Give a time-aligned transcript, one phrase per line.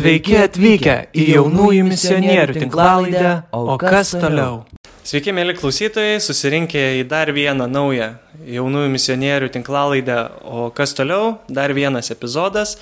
[0.00, 4.62] Sveiki atvykę į jaunųjų misionierių tinklalaidę, o kas toliau?
[5.04, 8.06] Sveiki, mėly klausytojai, susirinkę į dar vieną naują
[8.48, 10.16] jaunųjų misionierių tinklalaidę,
[10.48, 12.78] o kas toliau, dar vienas epizodas,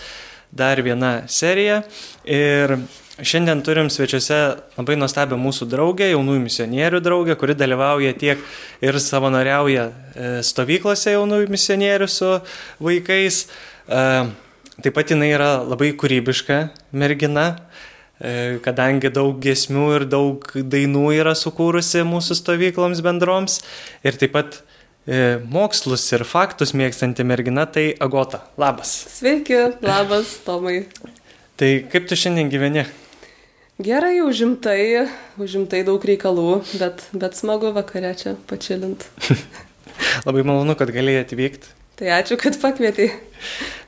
[0.55, 1.83] dar viena serija.
[2.23, 2.79] Ir
[3.19, 4.43] šiandien turim svečiuose
[4.79, 8.47] labai nuostabią mūsų draugę, jaunųjų misionierių draugę, kuri dalyvauja tiek
[8.79, 12.37] ir savanoriauja e, stovyklose jaunųjų misionierių su
[12.79, 13.49] vaikais.
[13.91, 14.05] E,
[14.79, 16.57] Taip pat jinai yra labai kūrybiška
[16.95, 17.49] mergina,
[18.23, 23.57] e, kadangi daug gesmių ir daug dainų yra sukūrusi mūsų stovykloms bendroms.
[24.07, 24.61] Ir taip pat
[25.03, 28.45] e, mokslus ir faktus mėgstanti mergina, tai Agota.
[28.55, 28.93] Labas.
[29.17, 30.85] Sveiki, labas, Tomai.
[31.59, 32.87] Tai kaip tu šiandien gyveni?
[33.83, 35.09] Gerai, užimtai,
[35.43, 39.11] užimtai daug reikalų, bet, bet smagu vakarė čia pačilint.
[40.27, 41.78] Labai malonu, kad galėjai atvykti.
[41.99, 43.09] Tai ačiū, kad pakvietei.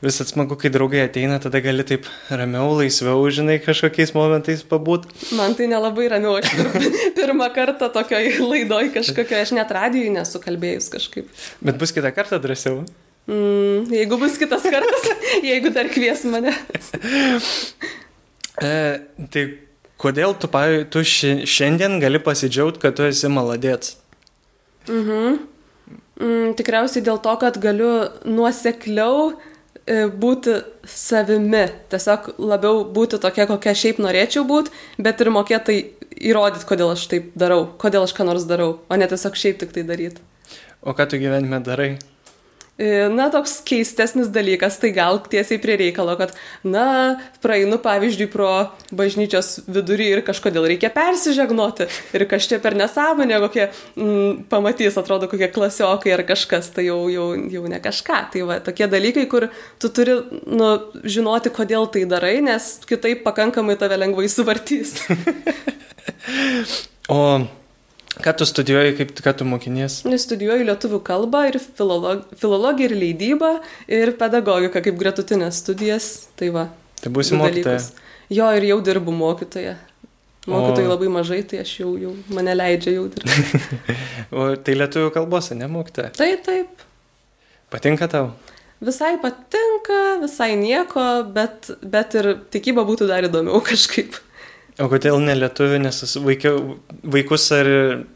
[0.03, 5.05] Visat smagu, kai draugai ateina, tada gali taip ramiau, laisviau, žinai, kažkokiais momentais pabūt.
[5.39, 6.51] Man tai nelabai ramiau, aš
[7.19, 11.31] pirmą kartą tokioj laidoj kažkokio, aš net radijui nesu kalbėjus kažkaip.
[11.63, 12.83] Bet bus kitą kartą drąsiau.
[13.31, 15.07] Mm, jeigu bus kitas kartas,
[15.51, 16.57] jeigu dar kvies mane.
[18.71, 18.75] e,
[19.31, 19.45] tai
[20.03, 20.51] kodėl tu,
[20.91, 24.01] tu šiandien gali pasidžiaugti, kad tu esi maladėts?
[24.91, 25.45] Mhm.
[26.21, 27.93] Mm, tikriausiai dėl to, kad galiu
[28.29, 35.79] nuosekliau e, būti savimi, tiesiog labiau būti tokia, kokia šiaip norėčiau būti, bet ir mokėtai
[36.21, 39.73] įrodyti, kodėl aš taip darau, kodėl aš ką nors darau, o ne tiesiog šiaip tik
[39.77, 40.21] tai daryti.
[40.85, 41.95] O ką tu gyvenime darai?
[42.81, 46.31] E, na, toks keistesnis dalykas, tai gal tiesiai prie reikalo, kad,
[46.65, 48.49] na, praeinu pavyzdžiui pro
[48.97, 55.51] bažnyčios vidurį ir kažkodėl reikia persižegnoti ir kažkaip per nesąmonę kokie mm, pamatys, atrodo, kokie
[55.53, 58.23] klasiokai ar kažkas, tai jau, jau, jau ne kažką.
[58.33, 60.17] Tai va, tokie dalykai, kur tu turi,
[60.49, 60.73] nu,
[61.05, 65.03] žinoti, kodėl tai darai, nes kitaip pakankamai tave lengvai suvartys.
[67.13, 67.21] o
[68.19, 70.01] Ką tu studijuoji, kaip ką tu mokinės?
[70.03, 73.51] Studijuoju lietuvių kalbą ir filolog, filologiją ir leidybą
[73.87, 76.09] ir pedagogiką kaip gretutinės studijas.
[76.41, 76.67] Tai va.
[77.01, 77.79] Tai būsi mokytoja.
[78.31, 79.77] Jo, ir jau dirbu mokytoja.
[80.51, 80.91] Mokytojai o...
[80.91, 83.61] labai mažai, tai aš jau, jau mane leidžia jau dirbti.
[84.37, 86.11] o tai lietuvių kalbos, ne mokytoja?
[86.19, 86.87] Taip, taip.
[87.71, 88.33] Patinka tau?
[88.81, 94.19] Visai patinka, visai nieko, bet, bet ir tikyba būtų dar įdomiau kažkaip.
[94.81, 97.69] O kodėl ne lietuvių, nes vaikiau, vaikus ar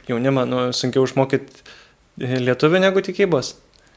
[0.09, 1.65] jaunimą nu, sunkiau išmokyti
[2.47, 3.53] lietuvių negu tikybos?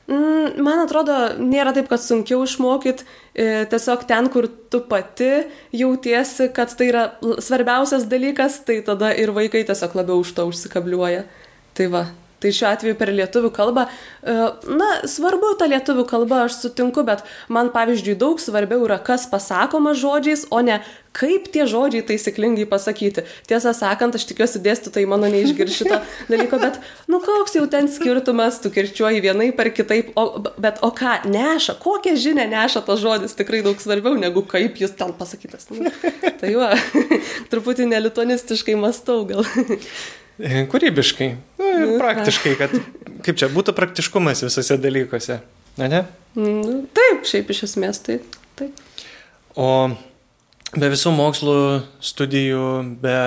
[0.08, 6.48] Mm, man atrodo, nėra taip, kad sunkiau išmokyti, e, tiesiog ten, kur tu pati jautiesi,
[6.56, 7.04] kad tai yra
[7.44, 11.26] svarbiausias dalykas, tai tada ir vaikai tiesiog labiau už to užsikabliuoja.
[11.76, 12.06] Tai va,
[12.38, 14.34] Tai šiuo atveju per lietuvių kalbą, e,
[14.70, 19.96] na, svarbu ta lietuvių kalba, aš sutinku, bet man pavyzdžiui daug svarbiau yra, kas pasakoma
[19.98, 20.78] žodžiais, o ne
[21.18, 23.24] kaip tie žodžiai taisyklingai pasakyti.
[23.50, 25.98] Tiesą sakant, aš tikiuosi dėstytojai mano neišgir šito
[26.32, 26.78] dalyko, bet,
[27.10, 30.28] nu, koks jau ten skirtumas, tu kirčiuoji vienai per kitaip, o,
[30.62, 34.94] bet o ką neša, kokią žinę neša tas žodis, tikrai daug svarbiau negu kaip jis
[35.00, 35.72] ten pasakytas.
[35.74, 35.90] Nu,
[36.38, 36.70] tai va,
[37.52, 39.46] truputį nelitonistiškai mastau gal.
[40.38, 42.74] Kūrybiškai nu, ir praktiškai, kad
[43.26, 45.40] kaip čia būtų praktiškumas visose dalykuose.
[45.78, 46.04] Na, ne?
[46.38, 48.20] Nu, taip, šiaip iš esmės tai.
[48.58, 48.78] Taip.
[49.58, 49.70] O
[50.78, 51.60] be visų mokslų,
[52.04, 52.66] studijų,
[53.02, 53.20] be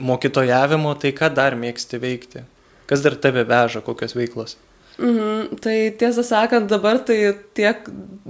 [0.00, 2.44] mokytojavimo, tai ką dar mėgsti veikti?
[2.90, 4.56] Kas dar tave veža, kokios veiklos?
[5.00, 7.86] Mhm, tai tiesą sakant, dabar tai tiek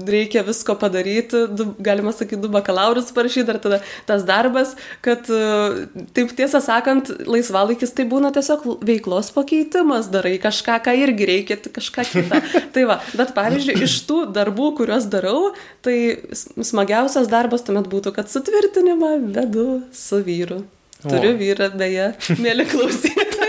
[0.07, 5.89] reikia visko padaryti, du, galima sakyti, du bakalaurus parašyti, dar tada tas darbas, kad e,
[6.15, 12.07] taip tiesą sakant, laisvalaikis tai būna tiesiog veiklos pakeitimas, darai kažką, ką irgi reikia, kažką
[12.13, 12.43] kitą.
[12.77, 15.51] tai va, bet pavyzdžiui, iš tų darbų, kuriuos darau,
[15.83, 15.97] tai
[16.39, 20.63] smagiausias darbas tuomet būtų, kad sutvirtinimą vedu su vyru.
[21.01, 21.39] Turiu o.
[21.41, 23.40] vyrą, beje, mėly klausytojai.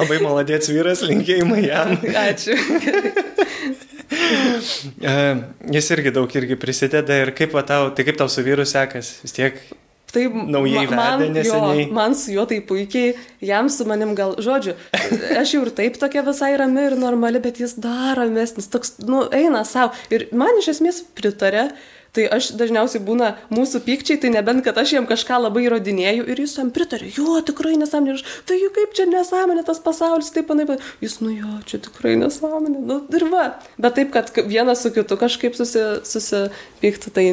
[0.00, 1.96] Labai maladėts vyras, linkėjimai jam.
[2.26, 2.56] Ačiū.
[4.10, 5.12] E,
[5.70, 9.36] jis irgi daug irgi prisideda ir kaip tau, tai kaip tau su vyru sekas, vis
[9.36, 9.60] tiek
[10.10, 11.84] Tai naujai man, vedė neseniai.
[11.84, 13.12] Jo, man su juo tai puikiai,
[13.46, 14.74] jam su manim gal, žodžiu,
[15.38, 19.22] aš jau ir taip tokia visai rami ir normali, bet jis dar ramesnis, toks, nu,
[19.30, 19.94] eina savo.
[20.10, 24.78] Ir man iš esmės pritarė, uh, Tai aš dažniausiai būna mūsų pykčiai, tai nebent, kad
[24.82, 28.16] aš jam kažką labai įrodinėju ir jis tam pritarė, jo, tikrai nesąmonė,
[28.48, 30.72] tai juk kaip čia nesąmonė tas pasaulis, taip panaip,
[31.04, 33.44] jis, nu jo, čia tikrai nesąmonė, nu ir va.
[33.78, 37.26] Bet taip, kad vienas su kitu kažkaip susi, susipyktų, tai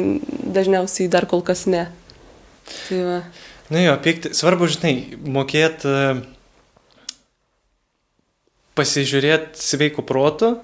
[0.54, 1.88] dažniausiai dar kol kas ne.
[2.86, 3.20] Tai va.
[3.74, 4.94] Nu jo, pykti, svarbu, žinai,
[5.26, 5.90] mokėti
[8.78, 10.54] pasižiūrėti sveikų protų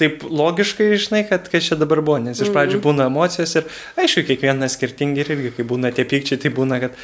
[0.00, 3.66] taip logiškai, žinai, kad kas čia dabar buvo, nes iš pradžių būna emocijos ir
[4.00, 6.96] aišku, kiekvienas skirtingi ir irgi, kai būna tie pykčiai, tai būna, kad,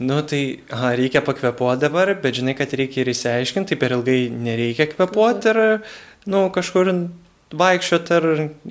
[0.00, 0.42] nu tai,
[0.72, 5.52] aha, reikia pakvepuoti dabar, bet žinai, kad reikia ir įsiaiškinti, tai per ilgai nereikia kvepuoti
[5.52, 5.62] ir,
[6.32, 6.94] nu, kažkur
[7.54, 8.24] vaikščioti ar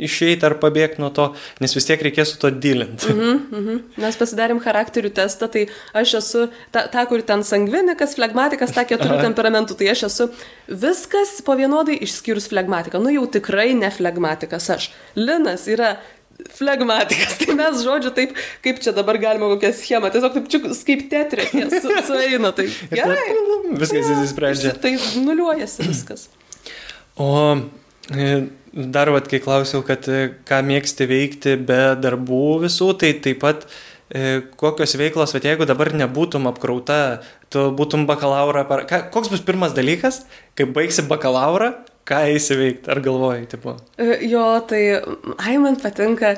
[0.04, 1.30] išeiti ar pabėgti nuo to,
[1.64, 3.08] nes vis tiek reikės su to dylinti.
[3.14, 3.78] Mhm, mhm.
[4.04, 6.42] Mes pasidarėm charakterių testą, tai aš esu
[6.76, 10.28] ta, ta kur ten sangvinikas, flegmatikas, ta keturių temperamentų, tai aš esu
[10.68, 13.00] viskas po vienodai išskyrus flegmatiką.
[13.00, 14.90] Nu jau tikrai ne flegmatikas aš.
[15.16, 15.96] Linas yra
[16.52, 18.36] flegmatikas, tai mes žodžiu taip,
[18.66, 23.32] kaip čia dabar galima kokią schemą, tiesiog taip čiuk, kaip tetrė, su, sueina, tai gerai.
[23.80, 24.76] Viskas įsisprendžia.
[24.84, 24.94] Tai
[25.24, 26.28] nuliuojasi viskas.
[27.16, 27.32] O
[28.12, 28.28] e,
[28.76, 33.66] dar, vat, kai klausiau, kad e, ką mėgsti veikti be darbų visų, tai taip pat
[34.12, 37.00] e, kokios veiklos, bet jeigu dabar nebūtum apkrauta,
[37.54, 38.86] tu būtum bakalauro, par...
[38.90, 40.26] ką, koks bus pirmas dalykas,
[40.60, 41.72] kai baigsi bakalauro,
[42.06, 43.78] ką įsiveikti, ar galvojai, tipo?
[43.96, 44.84] E, jo, tai,
[45.40, 46.36] ai, man patinka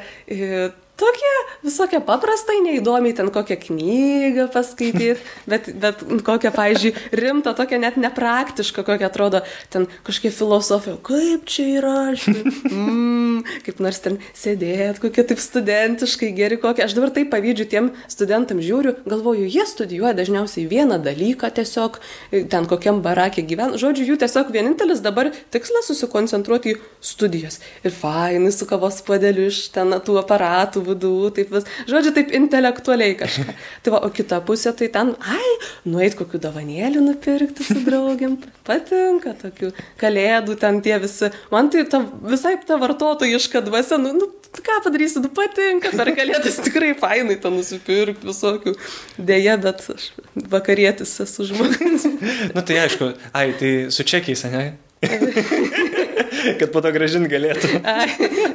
[0.98, 1.34] tokie
[1.66, 5.22] visokie paprastai neįdomiai, ten kokią knygą paskaityti,
[5.52, 11.68] bet, bet kokią, pavyzdžiui, rimtą, tokią net nepraktišką, kokią atrodo, ten kažkokia filosofija, kaip čia
[11.80, 16.86] yra, mm, kaip nors ten sėdėt, kokie taip studentiškai geri, kokie.
[16.88, 22.00] Aš dabar taip pavydžiu tiem studentam žiūriu, galvoju, jie studijuoja dažniausiai vieną dalyką tiesiog,
[22.32, 23.80] ten kokiam barakė gyvena.
[23.80, 27.60] Žodžiu, jų tiesiog vienintelis dabar tikslas susikoncentruoti į studijas.
[27.86, 33.18] Ir fainai su kavos padeliu iš ten tų aparatų būdų, taip vis, žodžiu, taip intelektualiai
[33.20, 33.56] kažką.
[33.84, 35.52] Tai va, o kita pusė, tai ten, ai,
[35.88, 38.38] nueit kokių davanėlių nupirkti su draugiam,
[38.68, 41.32] patinka tokių kalėdų ten tie visi.
[41.54, 44.30] Man tai ta, visai ta vartotojiška dvasia, nu, nu
[44.64, 48.76] ką padarysi, nu patinka, per kalėdas tikrai fainai ten nusipirkti visokių.
[49.18, 52.08] Deja, bet aš vakarietis esu žmogus.
[52.56, 54.68] nu tai aišku, ai, tai su čekiais, ne?
[56.60, 57.82] kad po to gražinti galėtų.
[57.86, 58.10] Ai,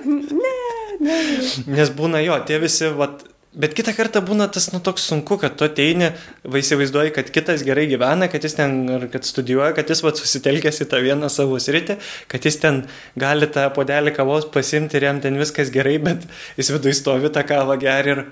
[0.07, 0.72] ne.
[1.01, 5.57] Nes būna jo, tie visi, vat, bet kitą kartą būna tas, nu, toks sunku, kad
[5.59, 6.13] tu ateini,
[6.45, 8.79] va įsivaizduoji, kad kitas gerai gyvena, kad jis ten,
[9.13, 11.99] kad studijuoja, kad jis, vat, susitelkęs į tą vieną savo sritį,
[12.33, 12.83] kad jis ten
[13.19, 16.27] gali tą podelį kavos pasimti ir jam ten viskas gerai, bet
[16.61, 18.27] jis viduje stovi tą kavą gerį ir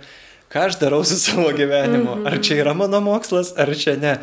[0.50, 4.16] ką aš darau su savo gyvenimu, ar čia yra mano mokslas, ar čia ne.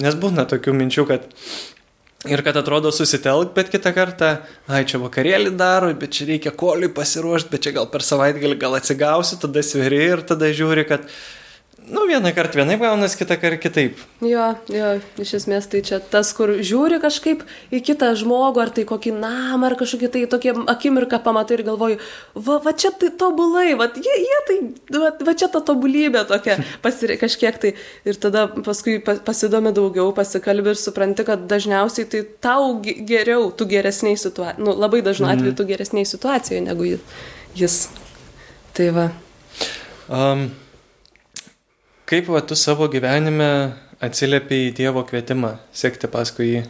[0.00, 1.26] Nes būna tokių minčių, kad
[2.24, 4.30] Ir kad atrodo susitelk, bet kitą kartą,
[4.72, 8.78] ai čia vakarėlį daro, bet čia reikia koliui pasiruošti, bet čia gal per savaitgalį gal
[8.78, 11.04] atsigausi, tada sveri ir tada žiūri, kad
[11.90, 13.98] Nu, vieną kartą vienaip gaunas, kitą kartą kitaip.
[14.24, 14.86] Jo, jo,
[15.20, 19.68] iš esmės tai čia tas, kur žiūri kažkaip į kitą žmogų, ar tai kokį namą,
[19.68, 21.98] ar kažkokį tai tokie akimirką pamatai ir galvoju,
[22.46, 24.58] va, va čia tai tobulai, va, jie, jie tai,
[24.96, 27.74] va, va čia ta tobulybė tokia, pasiri, kažkiek tai.
[28.08, 34.16] Ir tada paskui pasidomi daugiau, pasikalbi ir supranti, kad dažniausiai tai tau geriau, tu geresniai
[34.16, 35.60] situacijai, nu, labai dažnu atveju mm.
[35.60, 36.94] tu geresniai situacijoje negu
[37.60, 37.80] jis.
[38.74, 39.10] Tai va.
[40.08, 40.48] Um,
[42.04, 43.48] Kaip va, tu savo gyvenime
[44.04, 46.66] atsiliepi į Dievo kvietimą sekti paskui jį?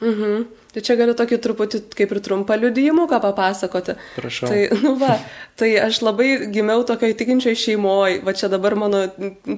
[0.00, 0.48] Mhm.
[0.70, 3.96] Tai čia galiu tokį truputį kaip ir trumpą liudijimų ką papasakoti.
[4.14, 4.46] Prašau.
[4.52, 5.16] Tai, nu va,
[5.58, 9.00] tai aš labai gimiau tokioje tikinčioje šeimoje, va čia dabar mano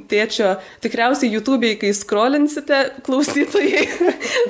[0.08, 0.54] tėčio,
[0.84, 3.84] tikriausiai YouTube'ai, kai scrollinsite klausytojai,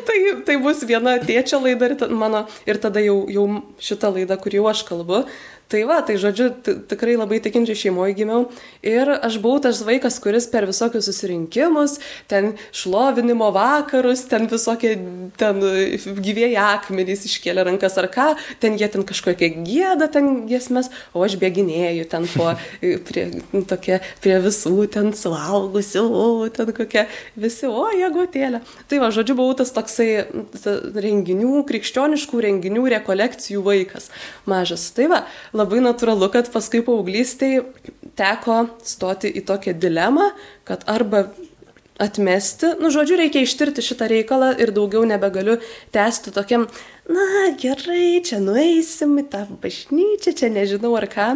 [0.06, 3.48] tai, tai bus viena tėčio laida ir, mano, ir tada jau, jau
[3.82, 5.25] šita laida, kur jau aš kalbu.
[5.72, 6.50] Tai va, tai žodžiu,
[6.90, 8.42] tikrai labai tikinčiai šeimoje gimiau.
[8.84, 11.94] Ir aš buvau tas vaikas, kuris per visokius susirinkimus,
[12.28, 14.90] ten šlovinimo vakarus, ten visokie,
[15.40, 15.62] ten
[16.26, 18.26] gyvėjai akmenys iškėlė rankas ar ką,
[18.61, 22.50] ten jie ten kažkokie gėda, ten giesmės, o aš bėginėjau ten po,
[23.08, 23.25] prie,
[23.73, 26.04] tokie, prie visų ten suaugusių,
[26.52, 28.61] ten kokie visi, o jėgotėlė.
[28.92, 30.11] Tai va, žodžiu, buvau tas toksai
[31.08, 34.12] renginių, krikščioniškų renginių rekolekcijų vaikas.
[34.44, 34.90] Mažas.
[34.92, 35.25] Tai va,
[35.56, 37.64] labai natūralu, kad paskui paauglystėje
[38.19, 40.31] teko stoti į tokią dilemą,
[40.69, 41.26] kad arba
[42.02, 45.59] atmesti, nu, žodžiu, reikia ištirti šitą reikalą ir daugiau nebegaliu
[45.95, 46.66] tęsti tokiam,
[47.11, 47.26] na,
[47.61, 51.28] gerai, čia nueisim į tą bažnyčią, čia nežinau ar ką.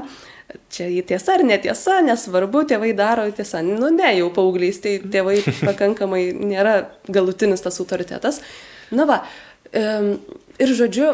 [0.72, 3.64] Čia į tiesa ar netiesa, nesvarbu, tėvai daro tiesą.
[3.66, 6.76] Nu ne, jau paauglystėje tėvai pakankamai nėra
[7.10, 8.40] galutinis tas autoritetas.
[8.94, 9.18] Na va,
[10.62, 11.12] ir žodžiu,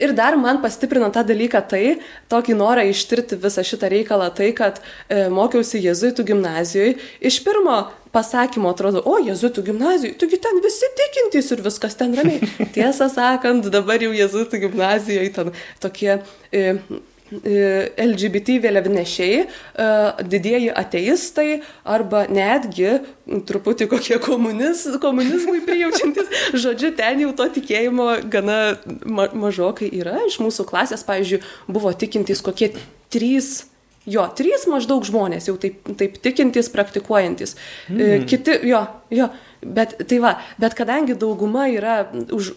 [0.00, 1.98] Ir dar man pastiprino tą dalyką tai,
[2.30, 6.94] tokį norą ištirti visą šitą reikalą, tai, kad e, mokiausi jezuitų gimnazijoje.
[7.20, 7.74] Iš pirmo
[8.14, 12.48] pasakymo atrodo, o jezuitų gimnazijoje, tugi ten visi tikintys ir viskas ten ramiai.
[12.76, 16.14] Tiesą sakant, dabar jau jezuitų gimnazijoje ten tokie...
[16.52, 19.86] E, e, LGBT vėliavnešiai, e,
[20.30, 23.00] didieji ateistai arba netgi
[23.48, 26.30] truputį kokie komuniz, komunizmui prijaučiantis.
[26.64, 28.60] Žodžiu, ten jau to tikėjimo gana
[29.04, 30.20] ma mažokai yra.
[30.30, 32.74] Iš mūsų klasės, pavyzdžiui, buvo tikintys kokie
[33.10, 33.64] trys
[34.06, 37.56] Jo, trys maždaug žmonės jau taip, taip tikintys, praktikuojantis.
[37.90, 38.22] Mm.
[38.30, 39.26] Kiti, jo, jo,
[39.74, 41.98] bet tai va, bet kadangi dauguma yra,
[42.32, 42.52] už,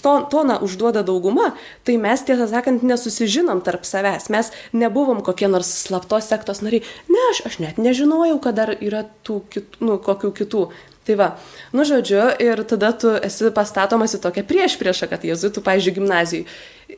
[0.00, 1.52] to, toną užduoda dauguma,
[1.84, 4.30] tai mes tiesą sakant nesusižinom tarp savęs.
[4.32, 6.84] Mes nebuvom kokie nors slaptos sektos nariai.
[7.12, 10.66] Ne, aš, aš net nežinojau, kad dar yra tų kitų, nu, kokių kitų.
[11.06, 11.26] Tai va,
[11.70, 16.46] nu žodžiu, ir tada tu esi pastatomas į tokią prieš priešą, kad jezuitų, pavyzdžiui, gimnazijai.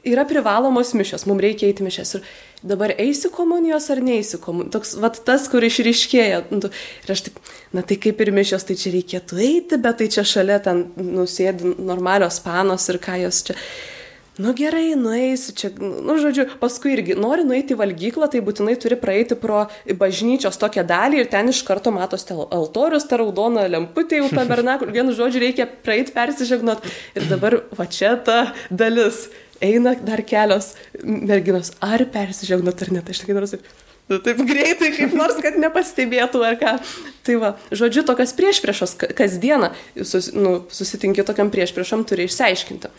[0.08, 2.14] Yra privalomos mišios, mums reikia eiti mišias.
[2.16, 4.72] Ir dabar eisi komunijos ar neįsi komunijos.
[4.78, 6.46] Toks, va, tas, kur išryškėja.
[6.48, 6.72] Nu,
[7.04, 7.36] ir aš taip,
[7.74, 11.74] na tai kaip ir mišios, tai čia reikėtų eiti, bet tai čia šalia ten nusėdi
[11.76, 13.56] normalios panos ir ką jos čia.
[14.38, 18.94] Nu gerai, nueisiu čia, nu žodžiu, paskui irgi nori nueiti į valgyklą, tai būtinai turi
[19.00, 19.64] praeiti pro
[19.98, 25.16] bažnyčios tokią dalį ir ten iš karto matosi altorius, ta raudona lemputė jau tabernakulė, vienu
[25.18, 26.86] žodžiu reikia praeiti persižegnot.
[27.18, 28.38] Ir dabar va čia ta
[28.70, 29.26] dalis.
[29.58, 33.87] Eina dar kelios merginos, ar persižegnot ar ne, tai aš tik noriu sakyti.
[34.08, 36.74] Nu, taip greitai, kaip nors, kad nepastebėtų ar ką.
[37.28, 42.92] Tai va, žodžiu, tokias priešpriešos kasdieną sus, nu, susitinki tokiam priešpriešam, turi išsiaiškinti.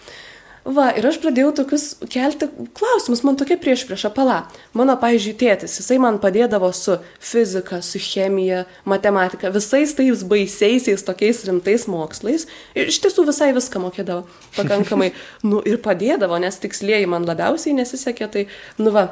[0.69, 2.45] Va, ir aš pradėjau tokius kelti
[2.77, 4.41] klausimus, man tokia prieš priešą pala.
[4.77, 11.41] Mano, pavyzdžiui, tėtis, jisai man padėdavo su fizika, su chemija, matematika, visais tais baisiaisiais tokiais
[11.47, 12.45] rimtais mokslais.
[12.77, 14.27] Ir iš tiesų visai viską mokėdavo
[14.59, 15.09] pakankamai.
[15.49, 18.45] nu, ir padėdavo, nes tikslieji man labiausiai nesisekė, tai,
[18.83, 19.07] nu va,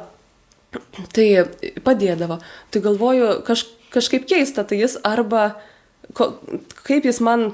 [1.15, 1.27] tai
[1.85, 2.39] padėdavo.
[2.73, 5.53] Tai galvoju, kaž, kažkaip keista, tai jis arba,
[6.17, 6.35] ko,
[6.87, 7.51] kaip jis man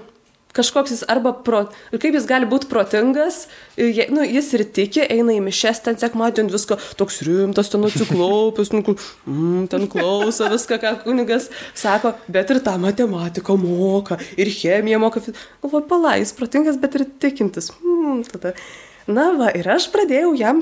[0.53, 5.33] kažkoks jis arba pro, kaip jis gali būti protingas, je, nu, jis ir tiki, eina
[5.33, 10.93] į mišes, ten sekmadienį viską toks rimtas, ten atsiklaupęs, nu, mm, ten klauso viską, ką
[11.07, 15.23] kunigas sako, bet ir tą matematiką moka, ir chemiją moka.
[15.65, 17.71] Galvoju, pala, jis protingas, bet ir tikintis.
[17.81, 18.53] Mm, tada.
[19.09, 20.61] Na va, ir aš pradėjau jam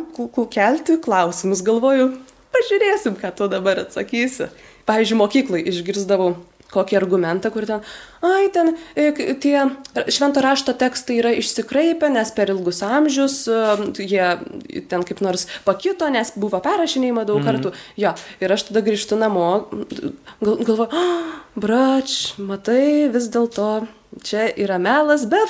[0.49, 2.13] kelti klausimus, galvoju,
[2.55, 4.51] pažiūrėsim, ką tu dabar atsakysi.
[4.89, 6.35] Pavyzdžiui, mokyklai išgirdavau
[6.71, 7.83] kokį argumentą, kur ten,
[8.23, 9.11] ai, ten e,
[9.43, 9.65] tie
[10.11, 13.57] švento rašto tekstai yra išsikraipę, nes per ilgus amžius e,
[13.99, 14.29] jie
[14.91, 17.61] ten kaip nors pakito, nes buvo perrašinėjama daug mm -hmm.
[17.61, 17.73] kartų.
[17.99, 19.67] Jo, ir aš tada grįžtu namo,
[20.41, 23.87] gal, galvoju, oh, brač, matai, vis dėlto
[24.23, 25.49] čia yra melas, bet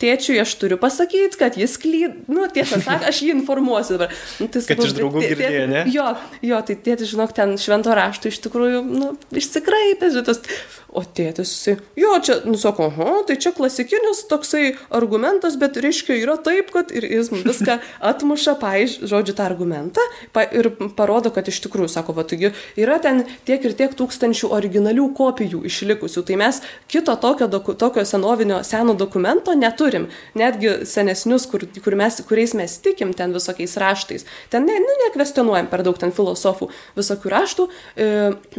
[0.00, 4.14] tėčiui aš turiu pasakyti, kad jis klyd, nu, tiesą sakant, aš jį informuosiu dabar.
[4.40, 5.84] Nu, tai, kad iš draugų girdėjo, ne?
[5.92, 6.12] Jo,
[6.44, 10.42] jo, tai tėtis, žinok, ten švento rašto iš tikrųjų, nu, išsikraipęs, šitas,
[10.88, 11.52] o tėtis,
[11.98, 16.94] jo, čia, nu, sako, oho, tai čia klasikinis toksai argumentas, bet reiškia yra taip, kad
[16.94, 17.78] ir jis viską
[18.12, 23.00] atmuša, paaiš, žodžiu, tą argumentą pa, ir parodo, kad iš tikrųjų, sako, va, taigi yra
[23.02, 28.62] ten tiek ir tiek tūkstančių originalių kopijų išlikusių, tai mes kito tokio, doku, tokio senovinio,
[28.66, 34.26] seno dokumento neturime turim, netgi senesnius, kur, kur mes, kuriais mes tikim ten visokiais raštais,
[34.52, 36.68] ten ne, nu, nekvestionuojam per daug ten filosofų
[36.98, 38.10] visokių raštų, e,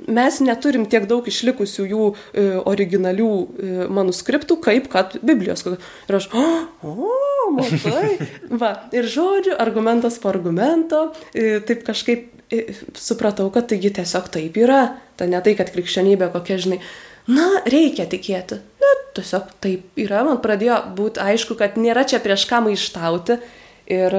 [0.09, 3.69] mes neturim tiek daug išlikusių jų e, originalių e,
[3.99, 5.65] manuskriptų, kaip kad Biblijos.
[5.69, 6.47] Ir aš, o,
[6.89, 8.17] o matai,
[8.61, 12.35] va, ir žodžiu, argumentas po argumento, taip kažkaip
[12.97, 14.81] supratau, kad taigi tiesiog taip yra.
[15.19, 16.79] Tai ne tai, kad krikščionybė kokia, žinai,
[17.29, 18.59] na, reikia tikėti.
[18.81, 23.39] Na, tiesiog taip yra, man pradėjo būti aišku, kad nėra čia prieš ką maištauti.
[23.89, 24.15] Ir,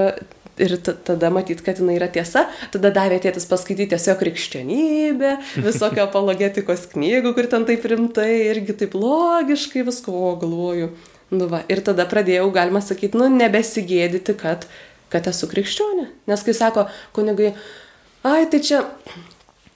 [0.60, 2.46] ir tada matyti, kad jinai yra tiesa.
[2.74, 8.96] Tada davė tėtis paskaityti tiesiog krikščionybę, visokio apologetikos knygų, kur ten taip rimtai, irgi taip
[8.98, 10.90] logiškai visko, galvoju.
[11.30, 14.66] Nu va, ir tada pradėjau, galima sakyti, nu, nebesigėdyti, kad,
[15.12, 16.08] kad esu krikščionė.
[16.30, 17.52] Nes kai sako kunigai,
[18.26, 18.82] ai, tai čia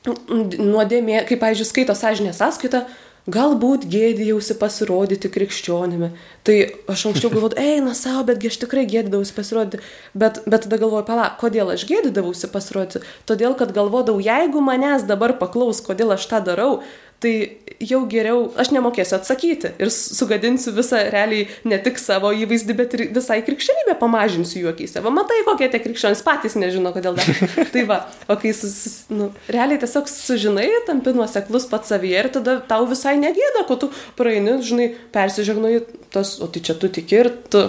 [0.04, 2.82] nuodėmė, kaip, pavyzdžiui, skaito sąžinė sąskaita,
[3.30, 6.10] galbūt gėdijausi pasirodyti krikščionimi.
[6.44, 6.56] Tai
[6.92, 9.80] aš anksčiau galvojau, eina savo, betgi aš tikrai gėdydavausi pasirodyti.
[10.12, 13.04] Bet, bet tada galvoju, pala, kodėl aš gėdydavausi pasirodyti?
[13.28, 16.82] Todėl, kad galvodavau, jeigu manęs dabar paklaus, kodėl aš tą darau,
[17.24, 17.34] tai
[17.82, 23.04] jau geriau aš nemokėsiu atsakyti ir sugadinsiu visą realiai ne tik savo įvaizdį, bet ir
[23.14, 24.96] visai krikščionybę pamažinsiu juokiais.
[25.04, 27.30] Va, matai, kokie tie krikščionys patys nežino, kodėl dar.
[27.74, 32.58] tai va, o kai sus, nu, realiai tiesiog sužinai, tampi nuoseklus pats savyje ir tada
[32.68, 37.32] tau visai negėda, ko tu praeini, žinai, persižegnoji tas, o tai čia tu tiki ir
[37.50, 37.68] tu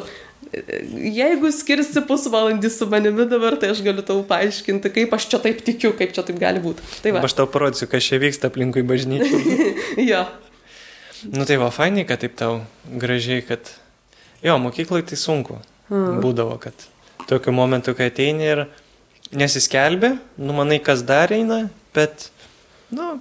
[1.16, 5.62] jeigu skirsi pusvalandį su manimi dabar, tai aš galiu tau paaiškinti, kaip aš čia taip
[5.66, 6.86] tikiu, kaip čia taip gali būti.
[7.04, 7.24] Tai va.
[7.28, 9.42] aš tau parodysiu, kas čia vyksta aplinkui bažnyčią.
[10.12, 10.24] jo.
[11.36, 13.74] Nu tai va, fainai, kad taip tau gražiai, kad...
[14.46, 15.58] Jo, mokyklai tai sunku.
[15.90, 16.20] Mm.
[16.22, 16.88] Būdavo, kad
[17.30, 18.66] tokiu momentu, kai ateini ir
[19.36, 22.30] nesiskelbė, nu manai, kas dar eina, bet,
[22.94, 23.16] nu,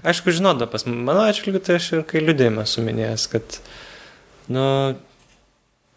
[0.00, 3.58] aišku, žinodamas, mano atžvilgiu, tai aš ir kai liūdėjimą suminėjęs, kad,
[4.52, 4.64] nu,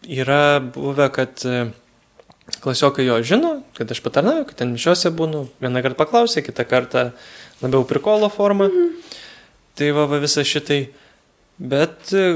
[0.06, 1.70] yra buvę, kad e,
[2.62, 7.08] klasiokai jo žino, kad aš patarnauju, kad ten mišiuose būnu, vieną kartą paklausė, kitą kartą
[7.62, 8.70] labiau prikolo formą.
[8.70, 9.18] Mhm.
[9.76, 10.86] Tai va, va visą šitai.
[11.56, 12.34] Bet e,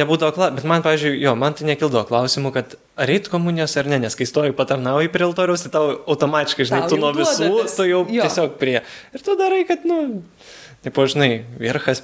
[0.00, 3.88] nebūdavo klausimų, bet man, pavyzdžiui, jo, man tai nekildavo klausimų, kad ar eit komunijos ar
[3.92, 7.50] ne, nes kai stoji patarnauji prie altoriaus, tai tau automatiškai, žinai, tau tu nuo visų,
[7.68, 8.24] tu jau jo.
[8.24, 8.78] tiesiog prie.
[9.12, 10.22] Ir tu darai, kad, nu,
[10.82, 12.00] Taip, žinai, Vierchas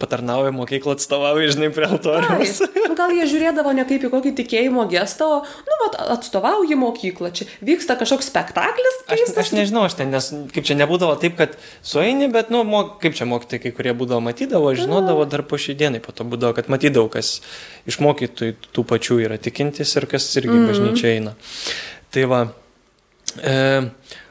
[0.00, 2.58] patarnauja mokyklą atstovauja, žinai, prie altoriaus.
[2.74, 5.36] Nu, gal jie žiūrėdavo ne kaip į kokį tikėjimo gestą, o,
[5.68, 8.98] nu, vat, atstovauja mokyklą, čia vyksta kažkoks spektaklis.
[9.06, 9.30] Keistas.
[9.30, 11.54] Aš, aš nežinau, aš ten, nes kaip čia nebūdavo taip, kad
[11.86, 15.78] sueini, bet, nu, mok, kaip čia mokyti, kai kurie būdavo matydavo, žinodavo dar po šį
[15.78, 17.36] dieną, po to būdavo, kad matydavo, kas
[17.86, 21.38] iš mokytojų tų pačių yra tikintis ir kas irgi mm bažnyčia eina.
[22.10, 22.42] Tai va.
[23.38, 23.56] E,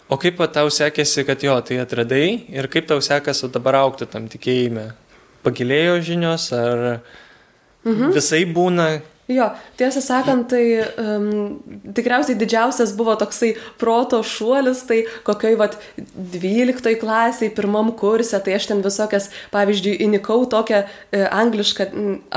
[0.06, 4.28] O kaip tau sekėsi, kad jo, tai atradai ir kaip tau sekasi dabar aukti tam
[4.30, 4.92] tikėjime?
[5.46, 6.84] Pagilėjo žinios ar
[7.86, 8.14] mhm.
[8.14, 9.48] visai būna, Jo,
[9.80, 11.56] tiesą sakant, tai um,
[11.98, 15.78] tikriausiai didžiausias buvo toksai proto šuolis, tai kokioj, vad,
[16.36, 21.88] 12 klasiai, pirmam kursė, tai aš ten visokias, pavyzdžiui, įnikau tokią e, anglišką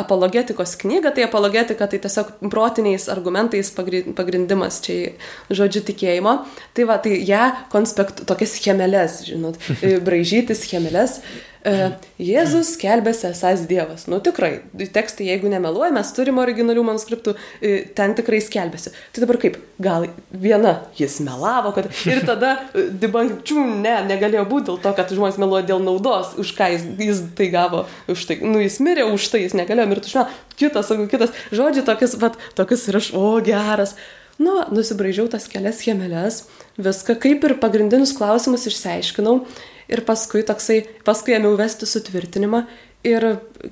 [0.00, 5.12] apologetikos knygą, tai apologetika tai tiesiog protiniais argumentais pagrindimas čia,
[5.52, 6.38] žodžiu, tikėjimo.
[6.72, 11.20] Tai va, tai ją ja, konspekt, tokias schemelės, žinot, e, braižyti schemelės.
[11.68, 11.88] E,
[12.22, 14.06] Jėzus kelbėsi esas Dievas.
[14.10, 14.62] Nu tikrai,
[14.94, 18.92] tekstai, jeigu nemeluoja, mes turime originalių manuskriptų, e, ten tikrai skelbėsi.
[19.12, 24.70] Tai dabar kaip, gal viena jis melavo, kad ir tada e, dibankčių, ne, negalėjo būti
[24.70, 28.40] dėl to, kad žmonės meluoja dėl naudos, už ką jis, jis tai gavo, už tai,
[28.44, 30.28] nu jis mirė už tai, jis negalėjo mirti už melą.
[30.58, 33.98] Kitas, sakau, kitas, žodžiai tokius, bet tokius ir aš, o geras.
[34.38, 36.44] Nu, nusibraižiau tas kelias chemelės,
[36.78, 39.40] viską kaip ir pagrindinius klausimus išsiaiškinau
[39.88, 42.66] ir paskui toksai, paskui ėmiau vesti sutvirtinimą
[43.06, 43.22] Ir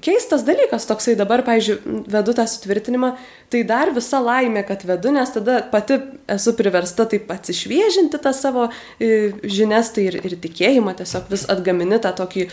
[0.06, 3.08] keistas dalykas toksai dabar, pavyzdžiui, vedu tą sutvirtinimą,
[3.50, 5.96] tai dar visa laimė, kad vedu, nes tada pati
[6.30, 8.68] esu priversta taip atsišviežinti tą savo
[9.02, 12.46] e, žinias, tai ir, ir tikėjimą, tiesiog vis atgamini tą tokį,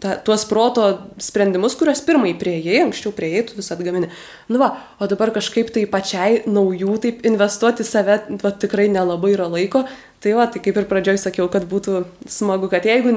[0.00, 0.88] tą, tuos proto
[1.20, 4.08] sprendimus, kuriuos pirmai prieėjai, anksčiau prieėjai, tu vis atgamini.
[4.48, 9.52] Nu va, o dabar kažkaip tai pačiai naujų, taip investuoti save, va tikrai nelabai yra
[9.52, 9.84] laiko,
[10.26, 13.12] Tai va, tai kaip ir pradžioj sakiau, kad būtų smagu, kad jeigu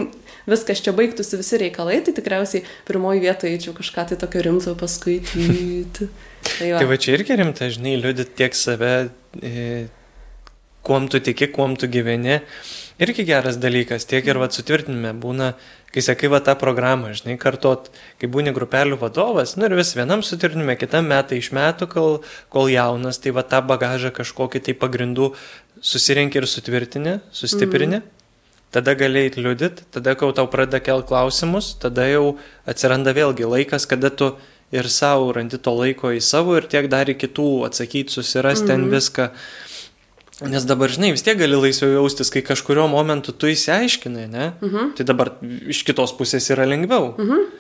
[0.46, 6.06] viskas čia baigtųsi visi reikalai, tai tikriausiai pirmoji vietoje eičiau kažką tai tokio rimto paskaityti.
[6.40, 6.78] Tai va.
[6.80, 9.10] tai va čia irgi rimta, žinai, liūdit tiek save,
[9.44, 9.90] e,
[10.90, 12.40] kuom tu tiki, kuom tu gyveni.
[13.00, 15.54] Irgi geras dalykas, tiek ir va sutvirtinime būna,
[15.94, 17.88] kai sakai va tą programą, žinai, kartot,
[18.20, 22.20] kai būni grupelių vadovas, nu ir vis vienam sutvirtinime, kitam metai iš metų, kol,
[22.52, 25.32] kol jaunas, tai va tą bagažą kažkokį tai pagrindų
[25.80, 28.02] susirenki ir sutvirtini, sustiprini.
[28.02, 28.16] Mm.
[28.70, 32.36] Tada gali liūdit, tada, kai tau pradeda kelt klausimus, tada jau
[32.70, 34.34] atsiranda vėlgi laikas, kada tu
[34.76, 38.70] ir savo randi to laiko į savo ir tiek dar į kitų atsakyti, susirasti mm
[38.70, 38.94] ten mhm.
[38.94, 39.32] viską.
[40.48, 44.52] Nes dabar, žinai, vis tiek gali laisviau jaustis, kai kažkurio momentu tu įsiaiškinai, ne?
[44.62, 44.94] -hmm.
[44.96, 45.34] Tai dabar
[45.68, 47.16] iš kitos pusės yra lengviau.
[47.18, 47.59] -hmm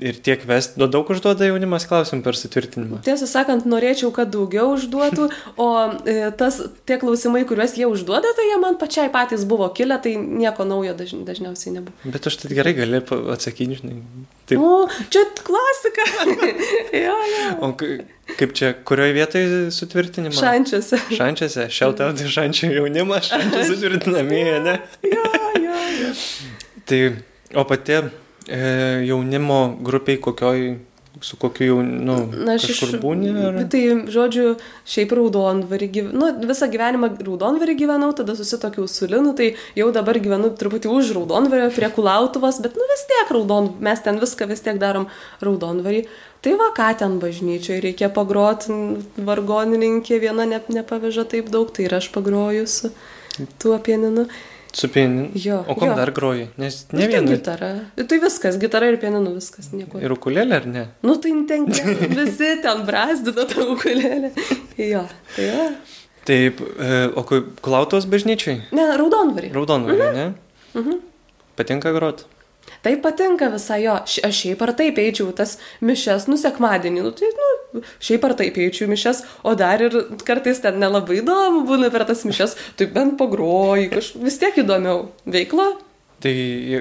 [0.00, 3.00] ir tiek vest, daug užduoda jaunimas klausimų per sutvirtinimą.
[3.06, 5.28] Tiesą sakant, norėčiau, kad daugiau užduotų,
[5.60, 5.68] o
[6.06, 10.14] e, tas, tie klausimai, kuriuos jie užduoda, tai jie man pačiai patys buvo kilę, tai
[10.18, 12.12] nieko naujo daž, dažniausiai nebuvo.
[12.14, 13.02] Bet aš tai gerai gali
[13.34, 13.98] atsakyti, žinai.
[14.48, 14.62] Taip.
[14.62, 16.06] O, čia klasika.
[17.06, 17.50] jo, jo.
[17.66, 17.72] O
[18.38, 20.36] kaip čia, kurioje vietoje sutvirtinimą?
[20.38, 21.02] Šančiuose.
[21.18, 24.78] Šančiuose, šiautauti šančių jaunimą, šančių sutvirtinamieji, ne?
[25.04, 26.14] jo, jo, jo.
[26.88, 27.02] Tai,
[27.58, 28.00] o pati
[28.48, 28.60] e,
[29.06, 30.68] jaunimo grupiai kokioj
[31.20, 32.80] su kokiu jau, nu, Na, aš iš...
[33.02, 33.30] būni?
[33.42, 33.58] Ar...
[33.70, 33.80] Tai,
[34.12, 34.52] žodžiu,
[34.88, 40.20] šiaip raudonvarį gyvenau, nu, visą gyvenimą raudonvarį gyvenau, tada susitokiau su Linu, tai jau dabar
[40.22, 44.62] gyvenu truputį už raudonvario, prie kulautuvas, bet, nu, vis tiek raudon, mes ten viską vis
[44.64, 45.08] tiek darom
[45.44, 46.04] raudonvarį.
[46.44, 48.74] Tai va, ką ten bažnyčioje reikia pagroti,
[49.26, 52.92] vargonininkė viena ne, nepaveža taip daug, tai ir aš pagroju su
[53.58, 54.28] tuo pieninu.
[54.72, 55.30] Su pianinu?
[55.34, 55.64] Jo.
[55.68, 55.94] O kom jo.
[55.96, 56.48] dar groji?
[56.60, 57.30] Nes ne nu, viena.
[57.32, 57.70] Gitara.
[57.96, 59.70] Tai viskas, gitara ir pianinu, viskas.
[59.72, 60.00] Nieko.
[60.02, 60.84] Ir ukulėlė ar ne?
[61.06, 61.66] Nu tai ten
[62.20, 64.32] visi ten brazdino tą ukulėlę.
[64.78, 65.04] Jo,
[65.34, 65.68] tai jo.
[66.28, 67.24] Taip, e, o
[67.64, 68.66] klautos bažnyčiai?
[68.76, 69.48] Ne, raudonvarį.
[69.54, 70.18] Raudonvarį, mhm.
[70.18, 70.80] ne?
[70.82, 70.98] Mhm.
[71.56, 72.26] Patinka grot?
[72.88, 75.50] Tai patinka visai jo, aš šiaip ar taip eičiau tas
[75.84, 79.92] mišes, nu sekmadienį, nu tai, nu, šiaip ar taip eičiau mišes, o dar ir
[80.24, 85.10] kartais ten nelabai įdomu būna per tas mišes, tai bent pagroji, kaž vis tiek įdomiau.
[85.28, 85.68] Veikla?
[86.18, 86.30] Tai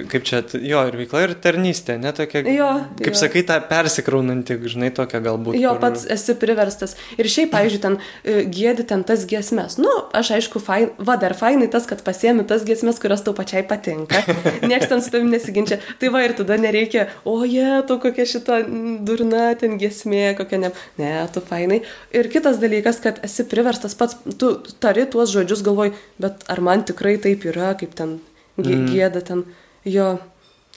[0.09, 3.19] kaip čia, jo, ir veikla, ir tarnystė, ne tokia, Jo, kaip jo.
[3.19, 5.53] sakai, ta persikraunanti, žinai, tokia galbūt.
[5.61, 6.95] Jo, kur- pats esi priverstas.
[7.21, 9.75] Ir šiaip, pavyzdžiui, ten e, gėdi ten tas giesmes.
[9.77, 13.61] Nu, aš aišku, fain, va, dar fainai tas, kad pasiemi tas giesmes, kurios tau pačiai
[13.69, 14.23] patinka.
[14.69, 15.77] Niekas ten su tavimi nesiginčia.
[16.01, 18.63] Tai va, ir tada nereikia, o jie, tu kokia šita
[19.05, 20.71] durna ten giesmė, kokia ne.
[20.97, 21.83] Ne, tu fainai.
[22.09, 25.93] Ir kitas dalykas, kad esi priverstas pats, tu tari tuos žodžius, galvoj,
[26.25, 28.17] bet ar man tikrai taip yra, kaip ten.
[28.57, 29.45] Gėda ten.
[29.87, 30.17] Jo.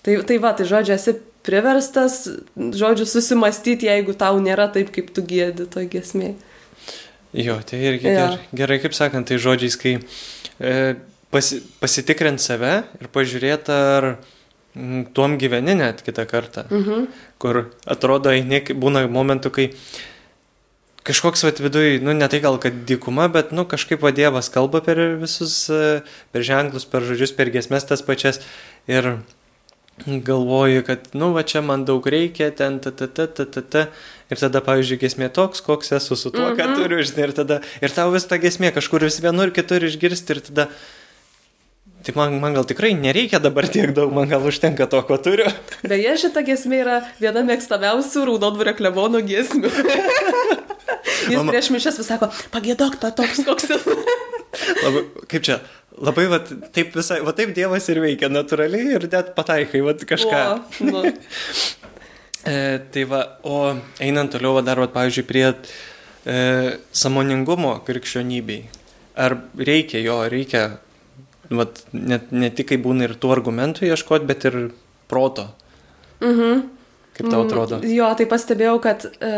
[0.04, 2.22] Tai, tai va, tai žodžiu, esi priverstas,
[2.56, 6.36] žodžiu, susimastyti, jeigu tau nėra taip, kaip tu gėdi toj gesmėje.
[7.36, 8.14] Jo, tai irgi Jo.
[8.16, 9.92] ger, gerai, kaip sakant, tai žodžiais, kai
[10.58, 10.94] e,
[11.30, 14.08] pasi, pasitikrint save ir pažiūrėti, ar
[14.74, 16.66] mm, tuom gyveni net kitą kartą.
[16.70, 17.06] Mhm.
[17.40, 19.68] Kur atrodo, eini, būna momentų, kai
[21.06, 24.80] kažkoks vat viduj, nu ne tai gal kad dykuma, bet nu kažkaip va Dievas kalba
[24.84, 26.00] per visus, e,
[26.32, 28.40] per ženklus, per žodžius, per gesmes tas pačias.
[28.90, 29.18] Ir
[30.06, 33.82] galvoju, kad, nu, va čia man daug reikia, ten, ta, ta, ta, ta, ta, ta.
[34.30, 36.76] Ir tada, pavyzdžiui, gesmė toks, koks esu su tuo, ką Mhm.
[36.78, 40.40] turiu, žinai, ir tada, ir tau vis ta gesmė kažkur vis vienur, kitur išgirsti, ir
[40.40, 40.68] tada,
[42.04, 45.50] tai man, man gal tikrai nereikia dabar tiek daug, man gal užtenka to, ko turiu.
[45.84, 49.72] Beje, šita gesmė yra viena mėgstamiausių Raudondvario klebono gesmių.
[51.30, 53.96] Jis Mama- prieš mišęs vis sako, pagėdok tą toks, koks esi.
[54.84, 55.58] Labai, kaip čia,
[56.00, 56.40] labai, va,
[56.74, 60.40] taip visai, va taip Dievas ir veikia natūraliai ir net pataikai, va kažką.
[60.56, 61.04] O, nu.
[62.40, 65.42] E, tai va, o einant toliau, va, dar, va, pavyzdžiui, prie
[66.24, 66.36] e,
[66.96, 68.62] samoningumo krikščionybei.
[69.20, 70.62] Ar reikia jo, reikia,
[71.50, 74.58] va, net, ne tik kai būna ir tų argumentų ieškoti, bet ir
[75.10, 75.48] proto.
[76.22, 76.66] Mhm.
[77.16, 77.80] Kaip tau atrodo?
[77.80, 79.32] Mm, Jo, tai pastebėjau, kad e,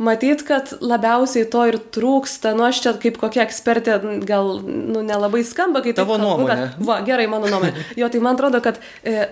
[0.00, 2.54] matyt, kad labiausiai to ir trūksta.
[2.56, 6.56] Nu, aš čia kaip kokia ekspertė, gal nu, nelabai skamba, kai Tavo kalbu, nuomonė.
[6.56, 7.84] Bet, va, gerai, mano nuomonė.
[8.00, 9.26] Jo, tai man atrodo, kad, e,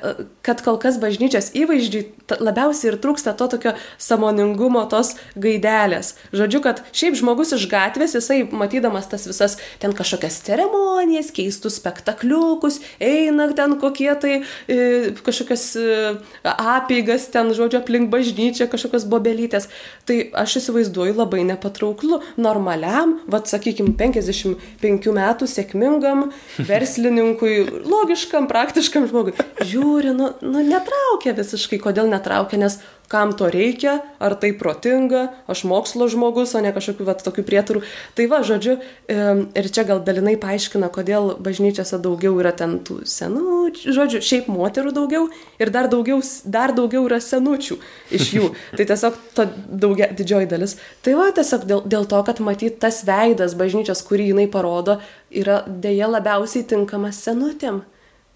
[0.44, 2.02] kad kol kas bažnyčios įvaizdžiui
[2.42, 6.14] labiausiai ir trūksta to tokio samoningumo, tos gaidelės.
[6.36, 12.82] Žodžiu, kad šiaip žmogus iš gatvės, jisai matydamas tas visas ten kažkokias ceremonijas, keistus spektakliukus,
[13.00, 14.34] eina ten kokie tai
[14.68, 14.78] e,
[15.24, 15.98] kažkokias e,
[16.44, 19.70] apeigas, ten, žodžiu, aplink bažnyčią, kažkokios bobelytės.
[20.08, 26.28] Tai aš įsivaizduoju labai nepatrauklu normaliam, vad sakykime, 55 metų sėkmingam
[26.70, 27.54] verslininkui,
[27.88, 29.34] logiškam, praktiškam žmogui.
[29.62, 35.64] Žiūri, nu, nu netraukia visiškai, kodėl netraukia, nes kam to reikia, ar tai protinga, aš
[35.68, 37.82] mokslo žmogus, o ne kažkokių vat, tokių prietarų.
[38.18, 38.76] Tai va, žodžiu,
[39.08, 44.92] ir čia gal dalinai paaiškina, kodėl bažnyčiose daugiau yra ten tų senų, žodžiu, šiaip moterų
[44.96, 45.26] daugiau
[45.60, 47.80] ir dar daugiau, dar daugiau yra senučių
[48.12, 48.52] iš jų.
[48.78, 50.76] Tai tiesiog ta daugia, didžioji dalis.
[51.04, 55.00] Tai va, tiesiog dėl, dėl to, kad matyt tas veidas bažnyčios, kurį jinai parodo,
[55.32, 57.86] yra dėja labiausiai tinkamas senutėm.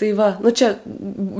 [0.00, 0.72] Tai va, nu čia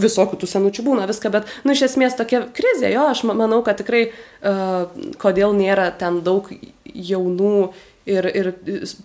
[0.03, 3.63] visokių tų senučių būna viską, bet, nu iš esmės tokia krizė, jo, aš ma- manau,
[3.65, 6.51] kad tikrai, uh, kodėl nėra ten daug
[6.85, 7.73] jaunų
[8.07, 8.51] ir, ir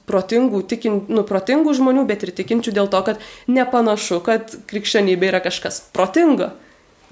[0.09, 5.41] protingų, tikin, nu, protingų žmonių, bet ir tikinčių dėl to, kad nepanašu, kad krikščionybė yra
[5.47, 6.51] kažkas protingo.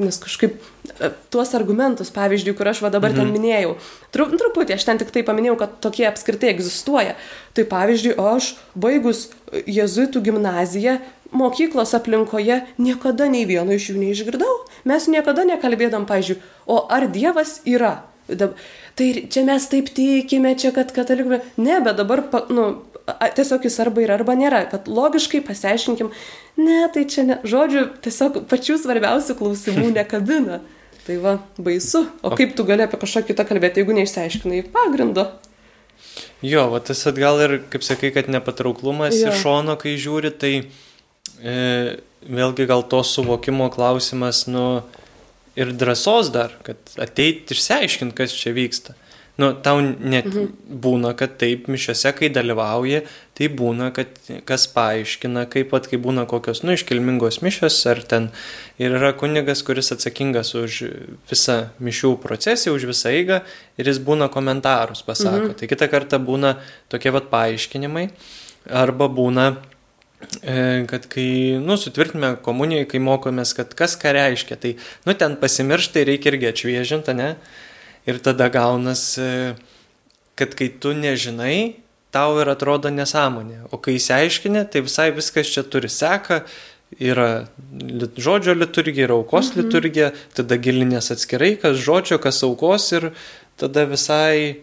[0.02, 3.22] Nes kažkaip e, tuos argumentus, pavyzdžiui, kur aš va dabar mhm.
[3.22, 3.76] ten minėjau,
[4.12, 7.16] tru, truputį aš ten tik tai paminėjau, kad tokie apskritai egzistuoja.
[7.56, 10.98] Tai pavyzdžiui, aš baigus jezuitų gimnaziją,
[11.36, 14.58] mokyklos aplinkoje niekada nei vieno iš jų neišgirdau.
[14.88, 17.98] Mes niekada nekalbėdam, pavyzdžiui, o ar Dievas yra?
[18.26, 18.56] Dab-
[18.96, 21.42] Tai čia mes taip tikime, čia kad katalikų.
[21.60, 22.68] Ne, bet dabar, nu,
[23.36, 24.64] tiesiog jis arba yra, arba nėra.
[24.72, 26.14] Kad logiškai pasiaiškinkim,
[26.62, 27.40] ne, tai čia ne.
[27.44, 30.62] Žodžiu, tiesiog pačių svarbiausių klausimų nekabina.
[31.06, 32.08] Tai va, baisu.
[32.26, 35.28] O kaip tu gali apie kažką kitą kalbėti, jeigu neišsiaiškinai pagrindo?
[36.46, 39.30] Jo, va tas atgal ir, kaip sakai, kad nepatrauklumas Jo.
[39.30, 40.54] iš šono, kai žiūri, tai
[41.42, 41.56] e,
[42.26, 44.82] vėlgi gal to suvokimo klausimas, nu,
[45.56, 48.96] ir drąsos dar, kad ateit išsiaiškinti, kas čia vyksta.
[49.36, 50.78] Nu, tau net mhm.
[50.80, 53.02] būna, kad taip mišiose, kai dalyvauji,
[53.36, 54.14] tai būna, kad
[54.48, 58.30] kas paaiškina, kaip pat, kai būna kokios, nu, iškilmingos mišios, ar ten
[58.80, 60.80] ir yra kunigas, kuris atsakingas už
[61.28, 63.42] visą mišių procesiją, už visą eigą,
[63.76, 65.50] ir jis būna komentarus pasako.
[65.50, 65.60] Mhm.
[65.60, 66.56] Tai kitą kartą būna
[66.92, 68.08] tokie vat paaiškinimai,
[68.72, 69.52] arba būna
[70.90, 71.30] kad kai,
[71.62, 74.76] nu, sutvirtinime komunijoje, kai mokomės, kad kas ką reiškia, tai,
[75.08, 77.32] nu, ten pasimiršta ir reikia irgi atšviežinti, ne?
[78.06, 79.56] Ir tada gaunas, e,
[80.38, 81.82] kad kai tu nežinai,
[82.16, 83.66] tau ir atrodo nesąmonė.
[83.74, 86.44] O kai įsiaiškini, tai visai viskas čia turi seka,
[87.02, 87.48] yra
[88.16, 89.64] žodžio liturgija, yra aukos mhm.
[89.64, 93.10] liturgija, tada gilinės atskirai, kas žodžio, kas aukos ir
[93.60, 94.62] tada visai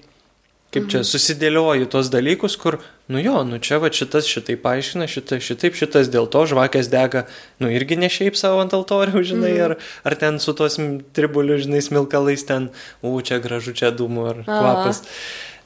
[0.73, 2.79] kaip čia, susidėlioji tos dalykus, kur,
[3.13, 7.27] nu jo, nu čia va šitas šitai paaiškina, šitas šitaip, šitas dėl to žvakės dega,
[7.61, 9.63] nu irgi ne šiaip savo ant altorių, žinai, Mhm.
[9.67, 9.77] ar,
[10.09, 12.71] ar ten su tos m- tribuliu, žinai, smilkalais ten,
[13.03, 14.61] u, čia gražu, čia dūmų ar Aha.
[14.63, 15.03] kvapas.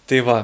[0.06, 0.38] Tai va.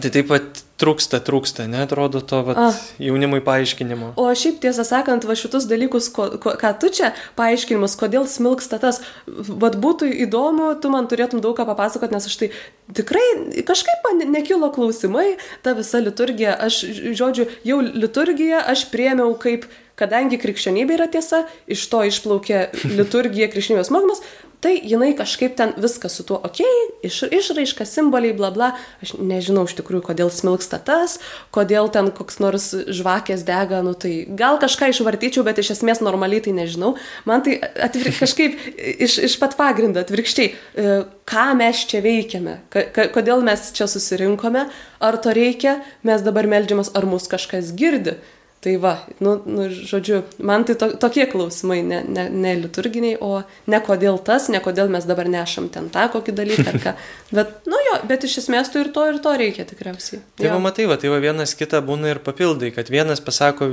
[0.00, 2.78] Tai taip pat trūksta, trūksta, netrodo to vat, Ah.
[2.98, 4.14] jaunimui paaiškinimo.
[4.16, 8.80] O šiaip tiesą sakant, va šitus dalykus, ko, ko, ką tu čia paaiškinimus, kodėl smilksta
[8.80, 12.50] tas, vad būtų įdomu, tu man turėtum daug ką papasakoti, nes aš tai
[12.96, 16.80] tikrai kažkaip man nekilo klausimai, ta visa liturgija, aš,
[17.16, 19.68] žodžiu, jau liturgiją aš priemiau kaip,
[20.00, 24.22] kadangi krikščionybė yra tiesa, iš to išplaukė liturgija, krikščionybės mokymas,
[24.60, 28.70] tai jinai kažkaip ten viskas su tuo, okei, okay, iš, išraiška, simboliai, bla bla,
[29.02, 31.18] aš nežinau iš tikrųjų, kodėl smilksta tas,
[31.54, 36.44] kodėl ten koks nors žvakės dega, nu tai gal kažką išvartyčiau, bet iš esmės normaliai
[36.44, 36.94] tai nežinau.
[37.28, 40.98] Man tai atvir, kažkaip iš, iš pat pagrindo atvirkščiai, e,
[41.30, 44.66] ką mes čia veikiame, ka, ka, kodėl mes čia susirinkome,
[45.00, 48.18] ar to reikia, mes dabar melžiamas, ar mus kažkas girdi.
[48.60, 48.90] Tai va,
[49.24, 53.38] nu, nu žodžiu, man tai to, tokie klausimai, ne, ne, ne liturginiai, o
[53.72, 56.92] ne kodėl tas, ne kodėl mes dabar nešam ten tą kokį dalyką ar ką.
[57.38, 60.20] Bet, nu jo, bet iš esmės tu ir to, ir to reikia tikriausiai.
[60.36, 63.70] Tai va matai, va, tai va vienas kitą būna ir papildai, kad vienas pasako,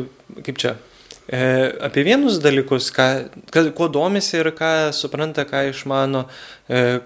[0.47, 0.77] kaip čia,
[1.27, 1.43] e,
[1.89, 3.09] apie vienus dalykus, ką,
[3.51, 6.29] ka, kuo domisi ir ką supranta, ką išmano,
[6.71, 7.01] e,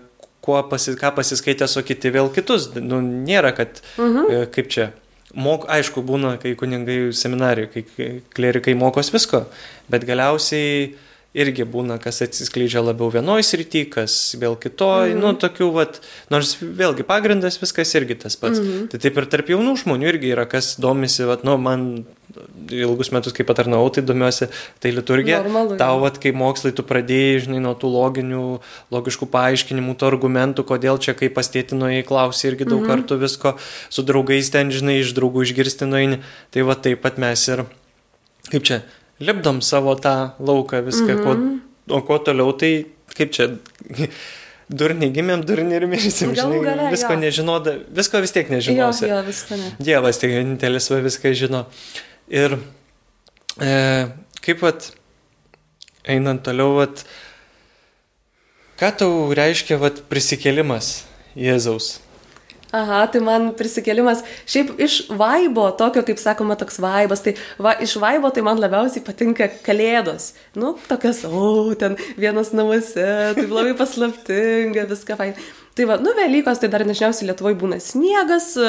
[0.46, 2.70] kuo pasi, ką pasiskaitęs, o kiti vėl kitus.
[2.78, 4.30] Nu, nėra, kad, Mhm.
[4.30, 4.92] e, kaip čia.
[5.32, 9.46] Mok, aišku, būna, kai kuningai seminarijoje, kai klerikai mokos visko,
[9.92, 10.92] bet galiausiai
[11.32, 16.02] irgi būna, kas atsiskleidžia labiau vienoj srity, kas vėl kitoj, mm nu, tokių, vat,
[16.34, 18.60] nors vėlgi pagrindas viskas irgi tas pats.
[18.60, 18.90] Mm.
[18.92, 21.86] Tai taip ir tarp jaunų žmonių irgi yra, kas domisi, vat, nu, man
[22.72, 24.48] ilgus metus kaip patarnau, tai domiuosi,
[24.84, 25.42] tai liturgija.
[25.44, 26.04] Normalu, Tau, jo.
[26.06, 28.46] vat, kai mokslai, tu pradėjai, žinai, nuo tų loginių,
[28.94, 32.92] logiškų paaiškinimų, tų argumentų, kodėl čia, kai pastėtino į klausį irgi daug -hmm.
[32.92, 33.56] kartų visko
[33.90, 36.22] su draugais ten, žinai, iš draugų išgirstino eini.
[36.52, 37.66] Tai va taip pat mes ir,
[38.52, 38.82] kaip čia,
[39.20, 41.60] lipdom savo tą lauką viską, -hmm.
[41.88, 42.86] ko, o ko toliau, tai
[43.18, 43.50] kaip čia.
[44.72, 47.20] Durniai gimėm, durniai ir mirsim, žinai, gale, visko jo.
[47.20, 49.10] nežinoda, visko vis tiek Jo, nežinosi.
[49.10, 49.72] jo, visko ne.
[49.84, 51.66] Dievas tik vienintelis viską žino.
[52.32, 52.54] Ir
[53.60, 53.72] e,
[54.40, 54.86] kaip pat,
[56.08, 57.04] einant toliau, vat,
[58.80, 61.02] ką tau reiškia vat, prisikėlimas
[61.36, 61.98] Jėzaus?
[62.72, 67.98] Aha, tai man prisikėlimas, šiaip iš vaibo, tokio kaip sakoma, toks vaibas, tai va, iš
[68.00, 70.30] vaibo tai man labiausiai patinka kalėdos.
[70.56, 75.36] Nu, tokias, o, ten vienas namuose, tai labai paslaptinga, viską fain.
[75.82, 78.66] Tai va, nu, Velykos, tai dar dažniausiai Lietuvoje būna sniegas, e,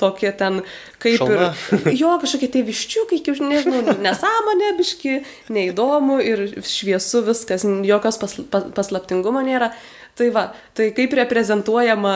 [0.00, 0.62] tokie ten
[1.02, 1.48] kaip Šalna.
[1.76, 1.88] ir...
[2.00, 5.18] Jo, kažkokie tie viščiukai, kaip, nežinau, nesąmonė, biški,
[5.52, 9.74] neįdomu ir šviesu viskas, jokios pasl pa- paslaptingumo nėra.
[10.16, 12.14] Tai va, tai kaip reprezentuojama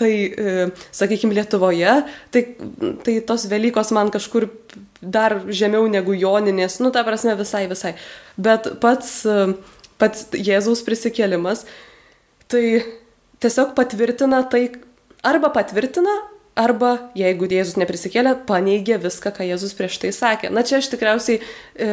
[0.00, 0.54] tai, e,
[0.96, 1.98] sakykime, Lietuvoje,
[2.32, 2.44] tai,
[3.04, 4.48] tai tos Velykos man kažkur
[5.02, 7.92] dar žemiau negu Joninės, nu, ta prasme, visai, visai.
[8.40, 9.52] Bet pats, e,
[10.00, 11.66] pats Jėzaus prisikėlimas,
[12.48, 12.64] tai
[13.40, 14.66] tiesiog patvirtina tai,
[15.26, 16.12] arba patvirtina,
[16.60, 20.50] arba jeigu Jėzus neprisikėlė, paneigia viską, ką Jėzus prieš tai sakė.
[20.52, 21.90] Na čia aš tikriausiai, e,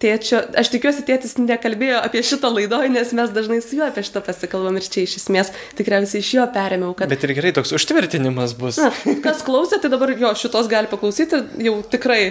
[0.00, 4.22] tėčio, aš tikiuosi, tėtis nekalbėjo apie šitą laidą, nes mes dažnai su juo apie šitą
[4.24, 7.10] pasikalbam ir čia iš esmės tikriausiai iš jo perėmiau, kad...
[7.12, 8.78] Bet ir gerai, toks užtvirtinimas bus.
[8.80, 8.92] Na,
[9.26, 12.22] kas klausė, tai dabar jo šitos gali paklausyti jau tikrai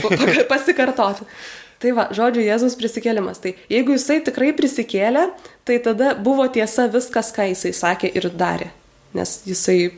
[0.00, 1.28] pa- pa- pasikartoti.
[1.84, 3.42] Tai va, žodžiu, Jėzaus prisikėlimas.
[3.44, 5.26] Tai jeigu jisai tikrai prisikėlė,
[5.68, 8.70] tai tada buvo tiesa viskas, ką jisai sakė ir darė.
[9.14, 9.92] Nes jisai,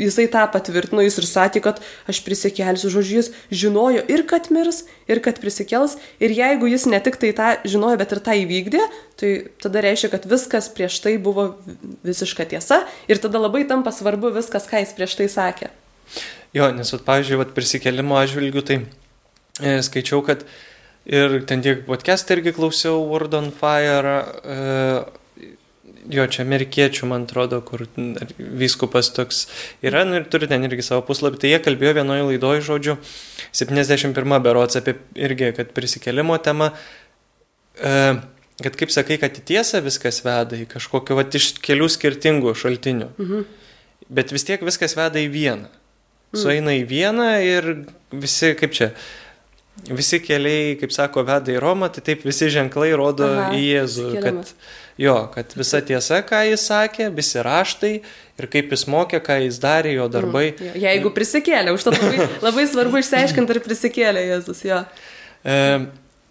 [0.00, 1.78] jisai tą patvirtino, jis ir sakė, kad
[2.10, 3.30] aš prisikelsiu, žodžiu, jis
[3.62, 5.94] žinojo ir kad mirs, ir kad prisikels.
[6.18, 8.84] Ir jeigu jis ne tik tai tą žinojo, bet ir tą įvykdė,
[9.22, 11.52] tai tada reiškia, kad viskas prieš tai buvo
[12.02, 12.82] visiška tiesa.
[13.06, 15.70] Ir tada labai tampa svarbu viskas, ką jis prieš tai sakė.
[16.56, 20.42] Jo, nes, vat, pavyzdžiui, vat, prisikėlimo atžvilgių, tai e, skaičiau, kad
[21.08, 24.58] ir ten tiek podcast'ą irgi klausiau, Word on Fire, e,
[26.12, 27.86] jo, čia amerikiečių, man atrodo, kur
[28.38, 29.46] vyskupas toks
[29.84, 32.96] yra, nu, ir turi ten irgi savo puslapį, tai jie kalbėjo vienoje laidoje, žodžiu,
[33.56, 36.72] 71 berots apie irgi, kad prisikėlimo tema,
[37.80, 37.94] e,
[38.62, 43.12] kad kaip sakai, kad į tiesą viskas veda į kažkokio, va, iš kelių skirtingų šaltinių.
[43.16, 43.48] Mhm.
[44.08, 45.68] Bet vis tiek viskas veda į vieną.
[46.36, 47.66] Sueina į vieną ir
[48.12, 48.90] visi, kaip čia,
[49.86, 54.08] visi keliai, kaip sako, veda į Romą, tai taip visi ženklai rodo Aha, į Jėzų.
[54.24, 54.52] Kad,
[55.00, 57.94] jo, kad visa tiesa, ką jis sakė, visi raštai
[58.38, 60.50] ir kaip jis mokė, ką jis darė, jo darbai.
[60.58, 64.84] Jo, Jeigu prisikėlė, užtat labai, labai svarbu išsiaiškinti, ar prisikėlė Jėzus, jo.
[65.42, 65.58] E,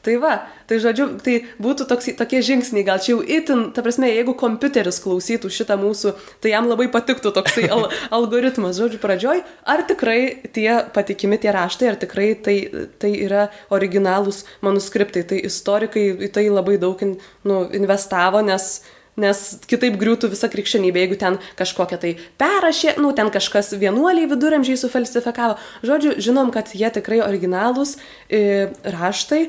[0.06, 0.34] Tai va,
[0.70, 5.00] tai žodžiu, tai būtų toks, tokie žingsniai, gal čia jau itin, ta prasme, jeigu kompiuteris
[5.02, 6.12] klausytų šitą mūsų,
[6.44, 7.88] tai jam labai patiktų toksai al
[8.20, 10.20] algoritmas, žodžiu, pradžioj, ar tikrai
[10.54, 12.56] tie patikimi tie raštai, ar tikrai tai,
[13.02, 18.76] tai yra originalūs manuskriptai, tai istorikai į tai labai daug in, nu, investavo, nes
[19.16, 24.76] nes kitaip griūtų visa krikščionybė, jeigu ten kažkokia tai perrašė, nu, ten kažkas vienuoliai viduramžiai
[24.76, 25.56] sufalsifikavo.
[25.88, 27.96] Žodžiu, žinom, kad jie tikrai originalūs
[28.28, 28.42] e,
[28.84, 29.46] raštai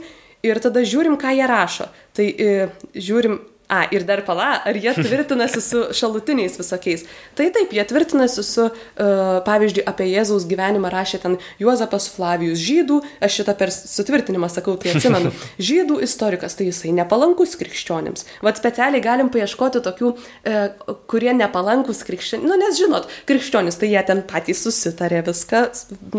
[0.48, 1.90] ir tada žiūrim, ką jie rašo.
[2.18, 2.56] Tai e,
[2.96, 7.02] žiūrim A, ir dar pala, ar jie tvirtinasi su šalutiniais visokiais.
[7.36, 13.02] Tai taip, jie tvirtinasi su, uh, pavyzdžiui, apie Jėzaus gyvenimą rašė ten Juozapas Flavijus žydų,
[13.28, 15.34] aš šitą per sutvirtinimą sakau, tai atsimenu,
[15.70, 18.24] žydų istorikas, tai jisai nepalankus krikščionėms.
[18.48, 24.06] Vat specialiai galim paieškoti tokių, uh, kurie nepalankus krikščionėms, nu nes žinot, krikščionis, tai jie
[24.08, 25.66] ten patys susitarė, viską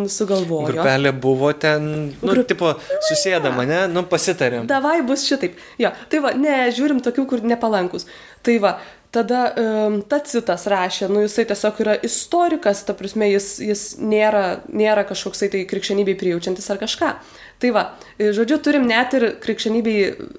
[0.04, 0.68] sugalvojo.
[0.74, 1.88] Grupelė buvo ten,
[2.20, 2.44] nu, Grup...
[2.52, 2.76] tipo,
[3.08, 4.68] susėdama, ne, nu, pasitarėm.
[4.68, 5.56] Davai bus šitaip.
[5.80, 8.07] Jo, tai va, ne, žiūrim tokių, kur kur nepalankus.
[8.44, 8.77] Tai va,
[9.14, 15.07] tada um, Tacitas rašė, nu jisai tiesiog yra istorikas, ta prasme, jis, jis nėra, nėra
[15.09, 17.12] kažkoksai tai krikščionybei prijaučiantis ar kažką.
[17.59, 17.83] Tai va,
[18.20, 19.96] e, žodžiu, turim net ir krikščionybei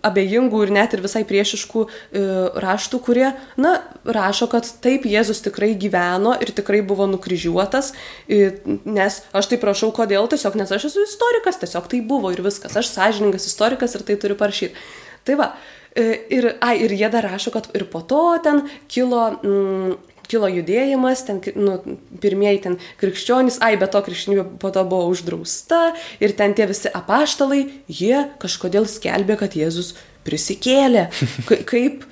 [0.08, 2.22] abejingų ir net ir visai priešiškų e,
[2.64, 3.26] raštų, kurie,
[3.60, 3.74] na,
[4.08, 7.92] rašo, kad taip Jėzus tikrai gyveno ir tikrai buvo nukryžiuotas,
[8.30, 8.54] e,
[8.88, 12.78] nes aš tai prašau, kodėl, tiesiog nes aš esu istorikas, tiesiog tai buvo ir viskas,
[12.80, 14.88] aš sąžiningas istorikas ir tai turiu parašyti.
[15.28, 15.52] Tai va,
[15.96, 19.96] ir, ai, ir jie dar rašo, kad ir po to ten kilo, mm,
[20.30, 21.80] kilo judėjimas, ten, nu,
[22.22, 26.92] pirmieji ten krikščionys, ai, bet to krikščionybė po to buvo uždrausta ir ten tie visi
[26.94, 29.96] apaštalai, jie kažkodėl skelbė, kad Jėzus
[30.28, 31.08] prisikėlė.
[31.70, 32.06] Kaip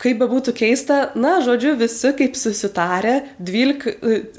[0.00, 3.94] kaip bebūtų keista, na, žodžiu, visi kaip susitarė, 12,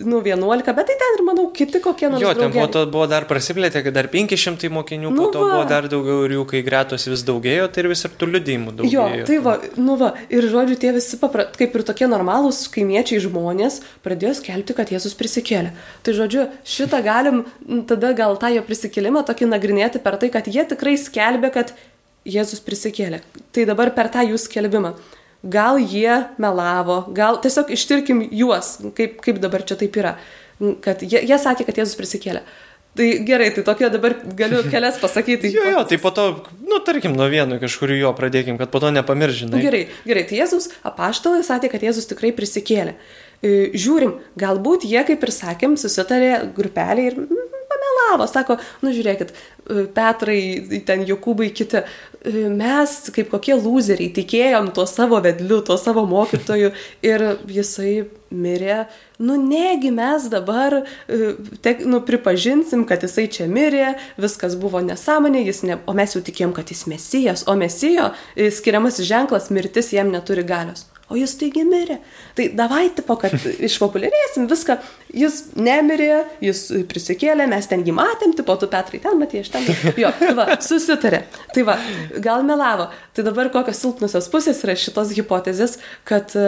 [0.05, 2.21] nu, 11, bet tai ten ir, manau, kiti kokie nors.
[2.21, 5.49] Jo, ten po to buvo dar prasiplėtė, kad dar 500 mokinių, nu, po to va.
[5.55, 8.75] buvo dar daugiau ir jų, kai gretos vis daugėjo, tai ir vis ir tų liudymų
[8.81, 9.07] daugėjo.
[9.21, 13.21] Jo, tai va, nu va, ir žodžiu, tie visi, papra, kaip ir tokie normalūs kaimiečiai
[13.25, 15.73] žmonės, pradėjo skelbti, kad Jėzus prisikėlė.
[16.05, 17.45] Tai žodžiu, šitą galim
[17.89, 21.73] tada gal tą jo prisikėlimą tokį nagrinėti per tai, kad jie tikrai skelbė, kad
[22.27, 23.21] Jėzus prisikėlė.
[23.55, 24.97] Tai dabar per tą jų skelbimą
[25.43, 30.15] gal jie melavo, gal tiesiog ištirkim juos, kaip, kaip dabar čia taip yra,
[30.83, 32.45] kad jie, jie sakė, kad Jėzus prisikėlė.
[32.97, 35.51] Tai gerai, tai tokie dabar galiu kelias pasakyti.
[35.53, 36.25] jo, jo, tai po to,
[36.65, 39.61] nu, tarkim, nuo vieno kažkurių jo pradėkim, kad po to nepamiržinai.
[39.61, 42.97] Gerai, gerai, tai Jėzus apaštalai sakė, kad Jėzus tikrai prisikėlė.
[43.45, 47.19] E, žiūrim, galbūt jie, kaip ir sakėm, susitarė grupelį ir
[47.97, 51.81] pamelavo, sako, nu žiūrėkit, e, Petrai, ten Jokūbai, kiti,
[52.21, 56.71] e, mes kaip kokie loseriai tikėjom tuo savo vedliu, tuo savo mokytoju
[57.09, 58.85] ir jisai mirė.
[59.19, 65.45] Nu negi mes dabar, e, te, nu, pripažinsim, kad jisai čia mirė, viskas buvo nesąmonė,
[65.63, 70.45] ne, o mes jau tikėjom, kad jis mesijas, o mesijo skiriamas ženklas mirtis jam neturi
[70.47, 71.97] galios o jis taigi mirė.
[72.35, 73.33] Tai davai tipo, kad
[73.67, 74.77] išpopuliarėsim viską,
[75.15, 79.67] jis nemirė, jis prisikėlė, mes ten jį matėm, tipo, tu Petrai ten matė, aš ten.
[80.01, 81.23] Jo, tai va, susitarė.
[81.55, 81.77] Tai va,
[82.23, 82.89] gal melavo.
[83.15, 86.47] Tai dabar kokios silpnusios pusės yra šitos hipotezės, kad e,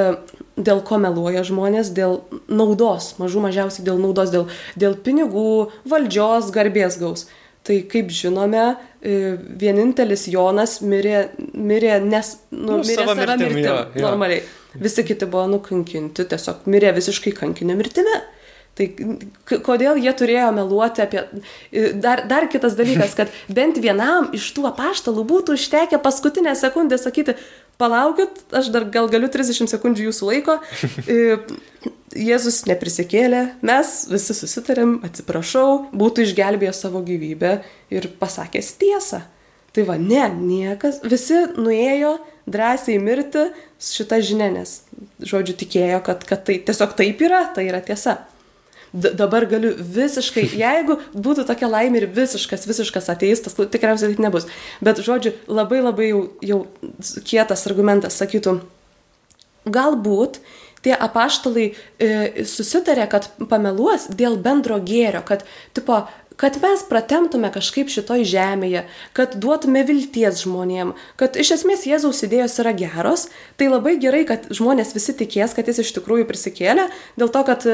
[0.60, 2.19] dėl ko meluoja žmonės, dėl
[2.52, 7.30] naudos, mažų mažiausiai dėl naudos, dėl, dėl pinigų, valdžios, garbės gaus.
[7.69, 8.63] Tai kaip žinome,
[9.05, 14.01] e, vienintelis Jonas mirė, mirė nes, nu, nu, mirė savo mirtim, mirtim jo, jo.
[14.08, 14.41] normaliai.
[14.82, 18.15] Visi kiti buvo nukankinti, tiesiog mirė visiškai kankinio mirtimi.
[18.79, 18.88] Tai
[19.65, 21.23] kodėl jie turėjo meluoti apie...
[22.02, 27.37] Dar, dar kitas dalykas, kad bent vienam iš tų apaštalų būtų užtekę paskutinę sekundę sakyti,
[27.81, 30.58] palaukit, aš dar gal galiu 30 sekundžių jūsų laiko.
[32.17, 37.60] Jėzus neprisikėlė, mes visi susitarėm, atsiprašau, būtų išgelbėjęs savo gyvybę
[37.93, 39.21] ir pasakęs tiesą.
[39.75, 42.15] Tai va, ne, niekas, visi nuėjo
[42.49, 43.45] drąsiai mirti
[43.77, 44.79] šitą žinę, nes,
[45.21, 48.17] žodžiu, tikėjo, kad, kad tai tiesiog taip yra, tai yra tiesa.
[48.89, 54.23] D dabar galiu visiškai, jeigu būtų tokia laimė ir visiškas, visiškas ateistas, nu, tikriausiai taip
[54.25, 54.49] nebus.
[54.81, 56.63] Bet, žodžiu, labai labai jau, jau
[57.21, 58.57] kietas argumentas sakytų,
[59.69, 60.41] galbūt
[60.86, 62.10] tie apaštalai e,
[62.48, 65.46] susitarė, kad pameluos dėl bendro gėrio, kad,
[65.77, 66.04] tipo,
[66.40, 68.85] kad mes pratemtume kažkaip šitoj žemėje,
[69.17, 73.25] kad duotume vilties žmonėm, kad iš esmės Jėzaus idėjos yra geros,
[73.60, 76.87] tai labai gerai, kad žmonės visi tikės, kad jis iš tikrųjų prisikėlė,
[77.19, 77.67] dėl to, kad,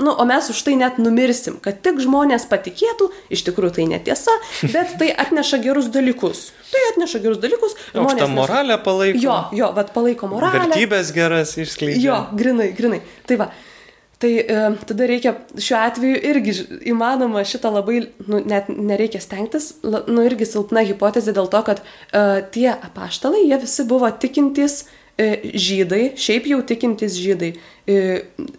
[0.00, 4.32] nu, o mes už tai net numirsim, kad tik žmonės patikėtų, iš tikrųjų tai netiesa,
[4.74, 6.48] bet tai atneša gerus dalykus.
[6.72, 7.76] Tai atneša gerus dalykus.
[7.92, 9.20] Aukštą nes- moralę palaiko.
[9.20, 10.70] Jo, jo, vad palaiko moralę.
[10.72, 12.00] Vertybės geras išskleidžia.
[12.08, 13.04] Jo, grinai, grinai.
[13.28, 13.52] Tai va.
[14.18, 16.52] Tai e, tada reikia šiuo atveju irgi
[16.88, 22.22] įmanoma šitą labai, nu, net nereikia stengtis, nu, irgi silpna hipotezė dėl to, kad e,
[22.54, 24.86] tie apaštalai, jie visi buvo tikintys
[25.20, 27.50] e, žydai, šiaip jau tikintys žydai.
[27.84, 27.98] E,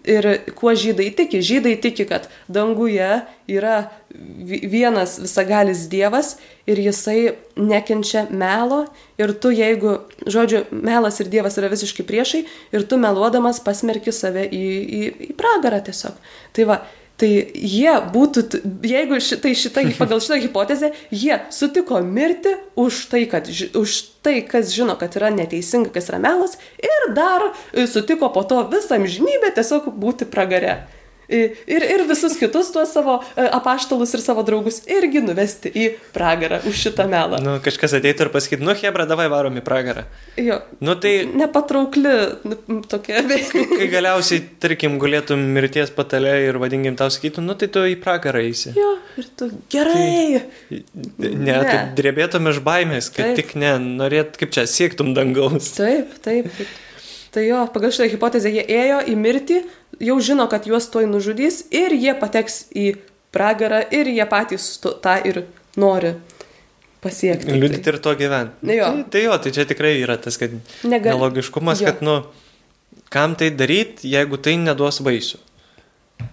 [0.06, 0.30] ir
[0.60, 1.42] kuo žydai tiki?
[1.50, 3.10] Žydai tiki, kad danguje
[3.50, 3.80] yra
[4.14, 6.36] vi- vienas visagalis Dievas
[6.68, 8.84] ir jisai nekenčia melo
[9.18, 9.98] ir tu jeigu,
[10.28, 12.44] žodžiu, melas ir Dievas yra visiškai priešai
[12.76, 14.64] ir tu meluodamas pasmerki save į,
[15.00, 16.20] į, į pragarą tiesiog.
[16.54, 16.82] Tai va,
[17.18, 18.44] tai jie būtų,
[18.86, 24.76] jeigu šitai, šitai, pagal šitą hipotezę, jie sutiko mirti už tai, kad, už tai, kas
[24.76, 29.56] žino, kad yra neteisinga, kas yra melas ir dar e, sutiko po to visą amžinybę
[29.56, 30.84] tiesiog būti pragare.
[31.28, 36.62] Ir, ir visus kitus tuos savo e, apaštalus ir savo draugus irgi nuvesti į pragarą
[36.70, 37.42] už šitą melą.
[37.44, 40.06] Nu, kažkas ateitų ir pasakytų, nu, Hebra, davai varom į pragarą.
[40.40, 42.14] Jo, Nu, tai nepatraukli
[42.48, 43.24] nu, tokia.
[43.76, 48.46] kai galiausiai, tarkim, gulėtum mirties patale ir vadinkim tau sakytų, nu, tai tu į pragarą
[48.48, 48.72] eisi.
[48.78, 50.44] Jo, ir tu gerai.
[50.72, 51.60] Ne, Ne.
[51.68, 53.40] tu drebėtum iš baimės, kad Taip.
[53.42, 55.74] tik ne, norėt, kaip čia, siektum dangaus.
[55.76, 56.48] Taip, taip.
[56.56, 56.76] taip.
[57.36, 59.58] Tai jo, pagal šitą hipotezę jie ėjo į mirtį,
[60.00, 62.96] jau žino, kad juos toj nužudys ir jie pateks į
[63.36, 65.44] pragarą ir jie patys tą ir
[65.78, 66.14] nori
[67.04, 67.52] pasiekti.
[67.54, 68.72] Liudyti ir to gyventi.
[68.78, 68.90] Jo.
[68.92, 71.92] Tai, tai jo, tai čia tikrai yra tas, kad Negal- nelogiškumas, Jo.
[71.92, 72.16] kad, nu,
[73.14, 75.38] kam tai daryti, jeigu tai neduos vaisių.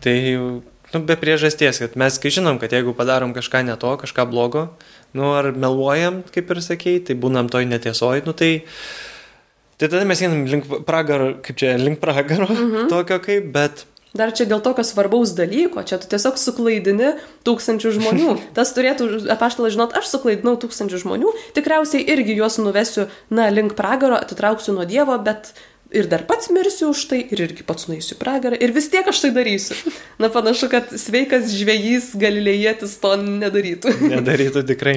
[0.00, 0.14] Tai,
[0.94, 4.70] nu, be priežasties, kad mes, kai žinom, kad jeigu padarom kažką ne to, kažką blogo,
[5.14, 8.64] nu, ar meluojam, kaip ir sakei, tai būnam toj netiesoj, nu, tai,
[9.78, 12.88] tai tada mes einam link pragaro, kaip čia, link pragaro, mhm.
[12.92, 18.34] tokio kaip, bet Dar čia dėl tokio svarbaus dalyko, čia tu tiesiog suklaidini tūkstančių žmonių.
[18.56, 24.14] Tas turėtų apaštalas žinot, aš suklaidinau tūkstančių žmonių, tikriausiai irgi juos nuvesiu, na, link pragaro,
[24.14, 25.50] atitrauksiu nuo Dievo, bet
[25.94, 29.22] ir dar pats mirsiu už tai, ir irgi pats nueisiu pragarą, ir vis tiek aš
[29.24, 29.76] tai darysiu.
[30.22, 33.94] Na, panašu, kad sveikas žvėjys galilėjėtis to nedarytų.
[34.14, 34.96] Nedarytų tikrai.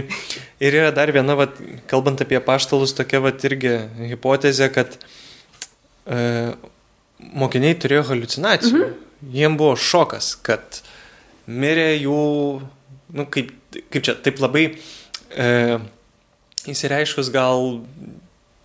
[0.64, 1.60] Ir yra dar viena, vat,
[1.92, 3.76] kalbant apie paštalus, tokia vat, irgi
[4.12, 4.98] hipotezė, kad
[6.06, 6.20] e,
[7.38, 8.80] mokiniai turėjo halucinacijų.
[8.82, 9.04] Mhm.
[9.34, 10.82] Jiem buvo šokas, kad
[11.50, 12.24] mirė jų,
[13.18, 13.54] nu, kaip,
[13.94, 15.78] kaip čia, taip labai e,
[16.70, 17.80] įsireiškus gal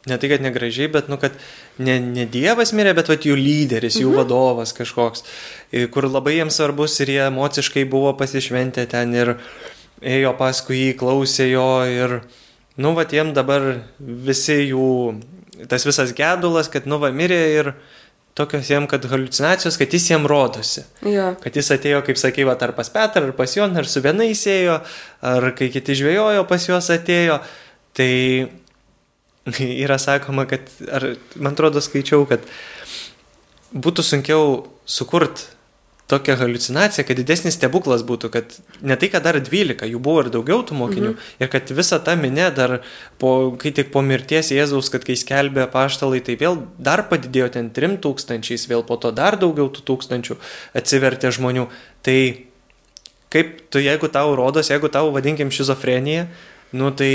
[0.06, 1.36] ne tai, kad negražiai, bet, nu, kad
[1.78, 4.18] ne, ne Dievas mirė, bet vat, jų lyderis, jų mhm.
[4.18, 5.26] vadovas kažkoks,
[5.94, 9.36] kur labai jiems svarbus ir jie emociškai buvo pasišventę ten ir
[10.02, 12.18] ėjo paskui jį, klausė jo ir,
[12.82, 14.90] nu, vat, jiem dabar visi jų,
[15.70, 17.74] tas visas gedulas, kad, nu, va, mirė ir
[18.34, 20.82] tokios jiem, kad halucinacijos, kad jis jiem rodosi.
[21.04, 21.32] Jo.
[21.42, 24.42] Kad jis atėjo, kaip sakė, va, ar pas Petrą, ar pas Joną, ar su vienais
[24.48, 24.78] ėjo,
[25.30, 27.38] ar kai kiti žvėjojo, pas juos atėjo.
[27.92, 28.12] Tai
[29.84, 32.46] yra sakoma, kad, ar, man atrodo, skaičiau, kad
[33.72, 35.48] būtų sunkiau sukurti
[36.12, 40.30] tokią halucinaciją, kad didesnis stebuklas būtų, kad ne tai, kad dar 12, jų buvo ir
[40.34, 41.30] daugiau tų mokinių, mhm.
[41.40, 42.80] ir kad visa ta minė dar,
[43.22, 47.70] po, kai tik po mirties Jėzaus, kad kai skelbė paštalai, tai vėl dar padidėjo ten
[47.72, 50.36] 3000, vėl po to dar daugiau tų tūkstančių
[50.76, 51.68] atsivertė žmonių.
[52.04, 52.18] Tai
[53.32, 56.26] kaip tu, jeigu tau rodos, jeigu tau vadinkim šizofrenija,
[56.76, 57.14] nu tai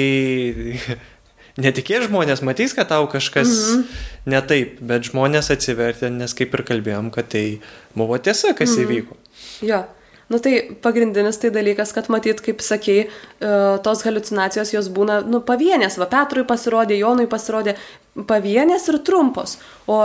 [1.58, 3.68] netikės žmonės, matys, kad tau kažkas mm.
[3.68, 4.08] -hmm.
[4.34, 7.60] ne taip, bet žmonės atsivertė, nes kaip ir kalbėjom, kad tai
[7.96, 8.86] buvo tiesa, kas mm -hmm.
[8.86, 9.16] įvyko.
[9.62, 9.86] Jo.
[10.28, 13.08] Nu tai pagrindinis tai dalykas, kad matyt, kaip sakei,
[13.40, 13.52] e,
[13.84, 17.78] tos halucinacijos jos būna, nu, pavienės, va Petrui pasirodė, Jonui pasirodė,
[18.26, 19.58] pavienės ir trumpos.
[19.88, 20.02] O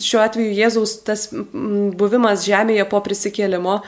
[0.00, 3.80] šiuo atveju Jėzaus tas buvimas žemėje po prisikėlimo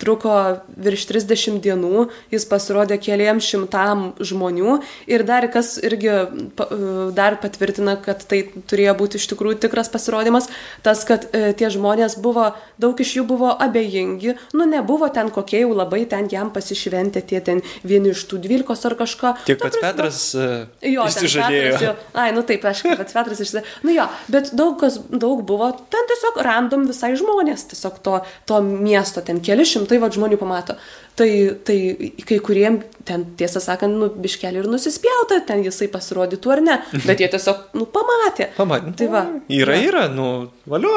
[0.00, 0.32] truko
[0.76, 4.78] virš 30 dienų, jis pasirodė keliam šimtam žmonių
[5.08, 6.10] ir dar kas irgi
[6.58, 6.68] pa-
[7.16, 10.50] dar patvirtina, kad tai turėjo būti iš tikrųjų tikras pasirodymas,
[10.84, 12.50] tas, kad e, tie žmonės buvo,
[12.80, 17.40] daug iš jų buvo abejingi, nu nebuvo ten kokie jau labai ten jam pasišventę, tie
[17.40, 19.32] ten vieni iš tų dvylikos ar kažką.
[19.48, 21.72] Tiek pats prasme- Petras e, Jo, ten išsižadėjo.
[21.72, 21.96] Petras, jo.
[22.20, 23.76] Ai, nu taip, aš kaip pats Petras išsižadėjo.
[23.84, 28.62] Nu jo, bet daug kas, daug buvo, ten tiesiog random visai žmonės, tiesiog to, to
[28.64, 30.78] miesto, ten keli šimtai va žmonių pamato.
[31.20, 31.32] Tai,
[31.68, 31.76] tai
[32.24, 37.20] kai kuriem ten, tiesą sakant, nu, biškelį ir nusispjauta, ten jisai pasirodytų ar ne, bet
[37.20, 38.46] jie tiesiog, nu, pamatė.
[38.56, 38.94] Pamatė.
[38.96, 39.22] Tai va.
[39.52, 40.28] Yra, yra, nu,
[40.70, 40.94] valio.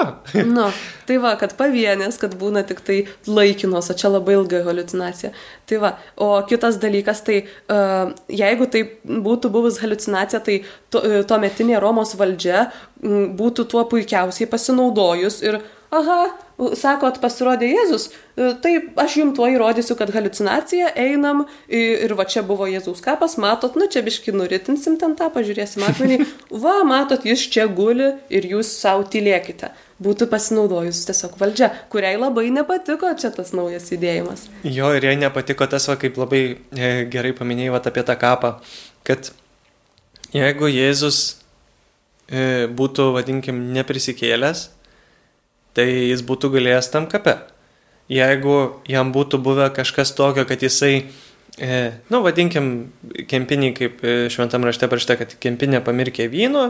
[0.48, 0.70] Nu,
[1.10, 5.34] tai va, kad pavienės, kad būna tik tai laikinos, o čia labai ilga halucinacija.
[5.68, 10.62] Tai va, o kitas dalykas, tai uh, jeigu tai būtų buvus halucinacija, tai
[10.94, 12.70] to, uh, tuometinė Romos valdžia
[13.04, 15.60] būtų tuo puikiausiai pasinaudojus ir,
[15.92, 16.22] aha,
[16.58, 22.44] sakot, pasirodė Jėzus, e, tai aš jums tuo įrodysiu, kad halucinacija, einam ir va čia
[22.46, 26.20] buvo Jėzaus kapas, matot, nu čia biški nuritinsim ten tą, pažiūrėsim akmenį,
[26.66, 29.72] va, matot, jis čia guli ir jūs savo tylėkite.
[30.04, 34.48] Būtų pasinaudojus tiesiog valdžia, kuriai labai nepatiko čia tas naujas judėjimas.
[34.66, 38.58] Jo, ir jai nepatiko tas, va, kaip labai e, gerai paminėjai va, apie tą kapą,
[39.08, 39.32] kad
[40.36, 41.20] jeigu Jėzus
[42.28, 44.68] e, būtų, vadinkim, neprisikėlęs,
[45.78, 47.38] tai jis būtų galėjęs tam kape.
[48.12, 48.58] Jeigu
[48.90, 51.06] jam būtų buvę kažkas tokio, kad jisai,
[51.58, 51.80] e,
[52.12, 52.70] nu, vadinkim,
[53.32, 56.66] kempiniai, kaip e, šventam rašte parašta, kad kempinė pamirkė vyno,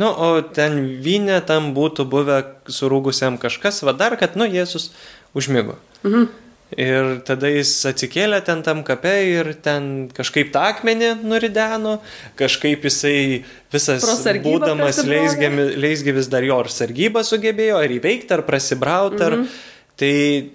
[0.00, 2.40] nu, o ten vynė tam būtų buvę
[2.72, 4.90] surūgusiam kažkas, va dar, kad, nu, Jėzus
[5.36, 5.76] užmygo.
[6.02, 6.47] Mhm.
[6.76, 11.94] Ir tada jis atsikėlė ten tam kape ir ten kažkaip tą akmenį nurideno,
[12.36, 14.04] kažkaip jisai visas
[14.44, 19.38] būdamas leisgyvis dar jo ar sargybą sugebėjo, ar įveikti, ar prasibrauti, ar...
[19.98, 20.10] Tai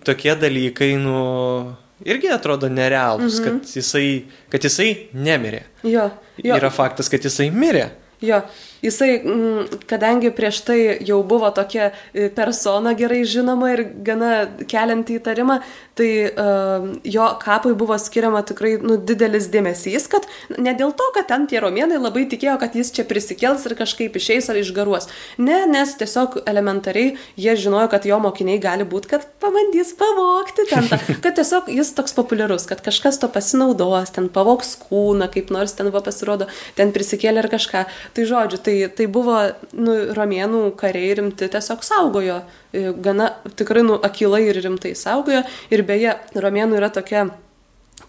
[0.08, 1.74] tokie dalykai, nu,
[2.08, 3.44] irgi atrodo nerealūs, Mhm.
[3.44, 5.64] kad, jisai, kad jisai nemirė.
[5.84, 6.06] Jo,
[6.40, 6.56] jo.
[6.56, 7.90] Yra faktas, kad jisai mirė.
[8.24, 8.40] Jo,
[8.84, 14.34] jisai, mm, kadangi prieš tai jau buvo tokia e, persona gerai žinoma ir gana
[14.68, 15.62] kelianti įtarimą,
[15.94, 20.26] tai uh, jo kapui buvo skiriama tikrai nu, didelis dėmesys, kad
[20.58, 24.18] ne dėl to, kad ten tie romėnai labai tikėjo, kad jis čia prisikels ir kažkaip
[24.18, 25.10] išeis ar išgaruos.
[25.38, 30.90] Ne, nes tiesiog elementariai jie žinojo, kad jo mokiniai gali būti, kad pabandys pavokti ten,
[30.90, 35.78] tą, kad tiesiog jis toks populiarus, kad kažkas to pasinaudos, ten pavoks kūną, kaip nors
[35.78, 37.86] ten va pasirodo, ten prisikėlė ar kažką.
[38.18, 39.38] Tai žodžiu, tai, tai buvo
[39.76, 42.42] nu, romėnų kariai rimti tiesiog saugojo,
[42.74, 45.44] e, gana tikrai nu, akilai ir rimtai saugojo.
[45.74, 47.28] Ir beje, romėnų yra tokia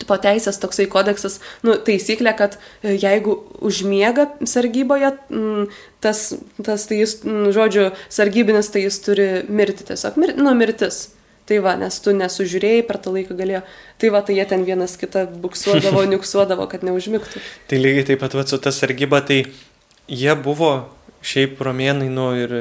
[0.00, 5.12] tipo teisės toksai kodeksas, nu, taisyklė, kad e, jeigu užmiega sargyboje,
[6.04, 6.24] tas,
[6.64, 7.18] tas tai jis,
[7.54, 11.06] žodžiu, sargybinis, tai jis turi mirti tiesiog, mir, nu, mirtis.
[11.44, 13.60] Tai va, nes tu nesužiūrėjai, per tą laiką galėjo.
[14.00, 17.42] Tai va, tai jie ten vienas kitą buksuodavo, niuksuodavo, kad neužmigtų.
[17.68, 19.42] Tai lygiai taip pat va, su ta sargyba, tai
[20.08, 20.90] jie buvo
[21.24, 22.54] šiaip romėnai, nu ir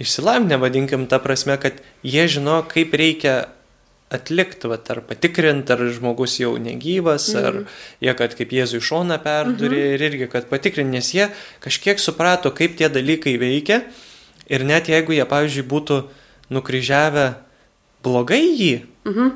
[0.00, 3.50] išsilavinę, vadinkim, ta prasme, kad jie žino, kaip reikia
[4.10, 7.44] atlikti, va, ar patikrinti, ar žmogus jau negyvas, mm.
[7.46, 7.58] ar
[8.02, 9.94] jie, kad kaip Jėzų į šoną perdurė -hmm.
[9.94, 11.28] ir irgi, kad patikrinti, nes jie
[11.62, 13.84] kažkiek suprato, kaip tie dalykai veikia
[14.50, 16.02] ir net jeigu jie, pavyzdžiui, būtų
[16.50, 17.34] nukryžiavę
[18.02, 18.74] blogai jį,
[19.04, 19.28] Mhm.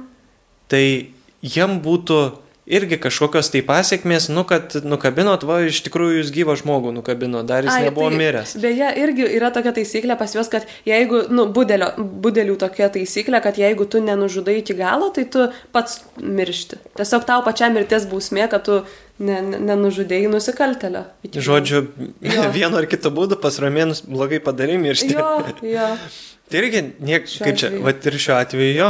[0.69, 6.57] tai jiem būtų irgi kažkokios tai pasiekmės, nu, kad nukabinot, va, iš tikrųjų jūs gyvą
[6.61, 8.55] žmogų nukabino, dar jis Ai, nebuvo tai, miręs.
[8.63, 13.61] Beje, irgi yra tokia taisyklė pas juos, kad jeigu, nu, budelio, budelių tokia taisyklė, kad
[13.61, 16.81] jeigu tu nenužudai iki galo, tai tu pats miršti.
[16.97, 18.81] Tiesiog tau pačiam mirties bausmė, kad tu
[19.19, 21.05] ne, ne, nenužudėjai nusikaltelio.
[21.35, 21.85] Žodžiu,
[22.25, 22.49] Jo.
[22.57, 25.19] vienu ar kitu būdu pas romėnus blogai padarėm ir štai.
[25.21, 25.35] Jo,
[25.69, 25.91] jo.
[26.51, 28.89] Tai irgi, niek, kaip čia, va ir šiuo atveju jo,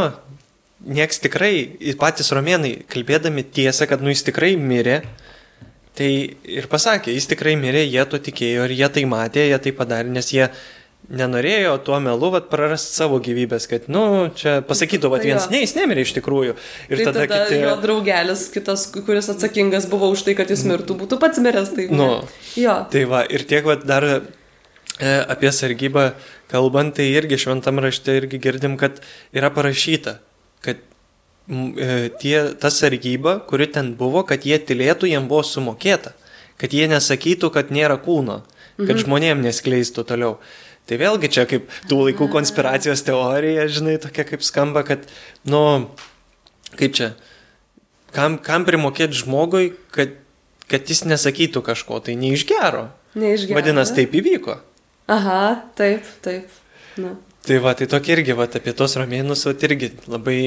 [0.85, 1.55] nieks tikrai,
[2.01, 5.03] patys romėnai, kalbėdami tiesą, kad nu jis tikrai mirė,
[5.99, 6.11] tai
[6.51, 10.13] ir pasakė, jis tikrai mirė, jie to tikėjo ir jie tai matė, jie tai padarė,
[10.15, 10.49] nes jie
[11.05, 15.53] nenorėjo tuo melu vat, prarasti savo gyvybės, kad, nu, čia pasakytų, va, Tai viens, jo.
[15.53, 16.55] ne, jis nemirė iš tikrųjų.
[16.89, 17.59] Ir tai tada, tada kiti...
[17.61, 21.75] jo draugelis, kitas, kuris atsakingas buvo už tai, kad jis mirtų, būtų pats miręs.
[21.77, 21.89] Tai.
[21.93, 22.09] Nu.
[22.57, 22.79] jo.
[22.93, 24.17] Tai va, ir tiek va, dar e,
[25.05, 26.15] apie sargybą
[26.53, 29.03] kalbant, tai irgi šventam rašte irgi girdim, kad
[29.37, 30.19] yra parašyta,
[30.65, 36.15] kad e, tie, ta sargyba, kuri ten buvo, kad jie tylėtų, jiem buvo sumokėta,
[36.61, 38.43] kad jie nesakytų, kad nėra kūno,
[38.79, 39.03] kad mhm.
[39.05, 40.39] žmonėm neskleistų toliau.
[40.85, 45.07] Tai vėlgi čia kaip tų laikų konspiracijos teorija, žinai, tokia kaip skamba, kad,
[45.49, 45.63] nu,
[46.77, 47.15] kaip čia,
[48.13, 50.13] kam, kam primokėti žmogui, kad,
[50.69, 52.91] kad jis nesakytų kažko, tai ne iš gero.
[53.17, 53.57] Neišgyveno.
[53.57, 54.59] Vadinasi, taip įvyko.
[55.15, 55.41] Aha,
[55.79, 56.53] taip, taip.
[57.01, 57.15] Na.
[57.45, 60.39] Tai va, tai tokia irgi, va, apie tos romėnus, va, irgi labai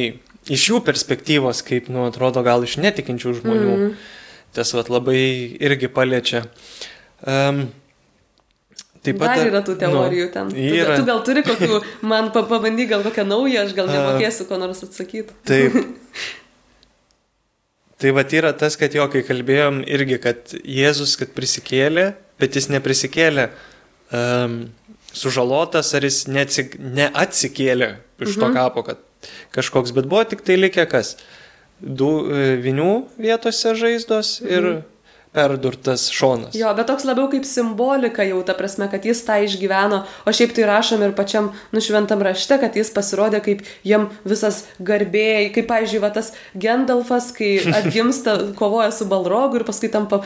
[0.50, 3.92] iš jų perspektyvos, kaip, nu, atrodo, gal iš netikinčių žmonių, mm.
[4.58, 5.20] tas, va, labai
[5.62, 6.48] irgi paliečia.
[7.22, 7.68] Um,
[9.06, 10.50] Taip pat Dar yra tų teorijų nu, ten.
[10.58, 10.98] Yra.
[10.98, 11.78] Tu, tu gal turi kokių,
[12.12, 15.38] man pabandy gal kokią naują, aš gal nemokėsiu ko nors atsakyti.
[15.48, 15.78] Taip.
[18.02, 22.70] Tai va yra tas, kad jo, kai kalbėjom irgi, kad Jėzus, kad prisikėlė, bet jis
[22.70, 23.48] neprisikėlė
[24.14, 24.60] um,
[25.18, 27.92] sužalotas, ar jis neatsik, neatsikėlė
[28.22, 28.42] iš mhm.
[28.44, 31.16] to kapo, kad kažkoks, bet buvo tik tai likę kas?
[31.78, 32.92] Du e, vinių
[33.22, 34.86] vietose žaizdos ir mhm
[35.36, 36.56] perdurtas šonas.
[36.58, 40.54] Jo, bet toks labiau kaip simbolika jau, ta prasme, kad jis tą išgyveno, o šiaip
[40.58, 46.02] tai rašom ir pačiam nušventam rašte, kad jis pasirodė kaip jam visas garbėjai, kaip, pavyzdžiui,
[46.04, 50.22] va, tas Gendalfas, kai atgimsta, kovoja su Balrogu ir paskui tampa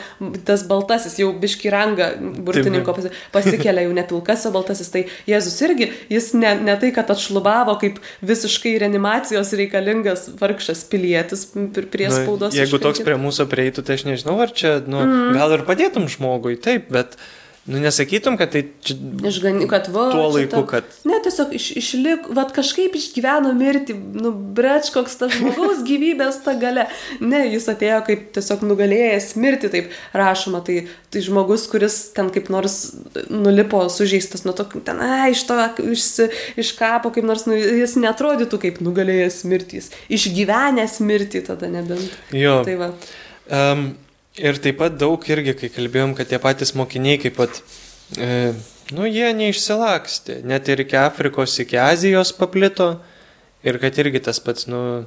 [0.48, 2.12] tas baltasis, jau biškiranga
[2.46, 2.96] burtininko
[3.34, 4.90] pasikelia, jau ne pilkas, o baltasis.
[4.92, 11.48] Tai Jėzus irgi, jis ne, ne tai, kad atšlubavo kaip visiškai reanimacijos reikalingas vargšas pilietis
[11.52, 12.52] prie spaudos.
[12.52, 15.38] Na, jeigu toks prie mūsų prieitų, tai aš nežinau, ar čia, nu, mm.
[15.38, 17.18] gal ir padėtum žmogui, taip, bet
[17.64, 18.96] Nu, nesakytum, kad tai čia...
[19.28, 20.08] Išgani, kad va.
[20.10, 20.88] Tuo laiku, kad...
[21.06, 26.56] Ne, tiesiog iš, išlik, va kažkaip išgyveno mirti, nu, breč, koks tas žmogaus gyvybės ta
[26.58, 26.88] gale.
[27.22, 30.64] Ne, jis atėjo kaip tiesiog nugalėjęs mirti, taip rašoma.
[30.66, 30.80] Tai,
[31.14, 32.80] tai žmogus, kuris ten kaip nors
[33.30, 36.10] nulipo sužeistas nuo to, ten, ai, iš to, iš,
[36.58, 39.92] iš kapo, kaip nors, nu, jis netrodytų kaip nugalėjęs mirtys.
[40.10, 42.24] Išgyvenęs mirtį tada nebent.
[42.34, 42.64] Jo.
[42.66, 42.96] Tai va.
[43.46, 43.92] Um,
[44.40, 47.58] Ir taip pat daug irgi, kai kalbėjom, kad tie patys mokiniai kaip pat,
[48.16, 48.54] e,
[48.96, 52.94] nu, jie neišsilakstė, net ir iki Afrikos, iki Azijos paplito
[53.60, 55.04] ir kad irgi tas pats, nu,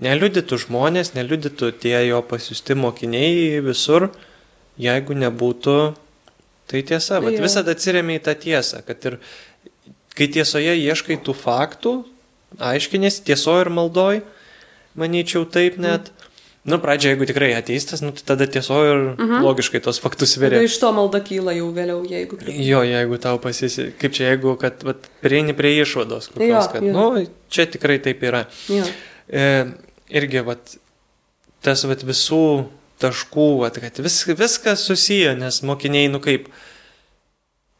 [0.00, 4.08] neliudytų žmonės, neliudytų tie jo pasiusti mokiniai visur,
[4.80, 5.76] jeigu nebūtų
[6.72, 7.20] tai tiesa.
[7.20, 9.18] Bet visada atsiriamė į tą tiesą, kad ir
[10.16, 11.98] kai tiesoje ieškai tų faktų,
[12.72, 14.22] aiškinės tiesoje ir maldoj,
[14.96, 16.08] manyčiau taip net.
[16.08, 16.24] Mm
[16.66, 19.42] Nu, pradžioje, jeigu tikrai ateistas, nu, tai tada tiesoji ir mhm.
[19.46, 20.34] logiškai tos faktus.
[20.34, 22.40] Tai iš to malda kyla jau vėliau, jeigu.
[22.50, 26.88] Jo, jeigu tau pasisi, kaip čia, jeigu, kad vat, prieini prie išvados, kokios, jo, kad,
[26.88, 26.94] jo.
[26.96, 28.42] nu, čia tikrai taip yra.
[28.72, 28.82] Jo.
[29.30, 29.46] E,
[30.18, 30.74] irgi, vat,
[31.62, 32.46] tas, vat, visų
[33.02, 36.50] taškų, vat, kad vis, viskas susiję, nes mokiniai, nu kaip,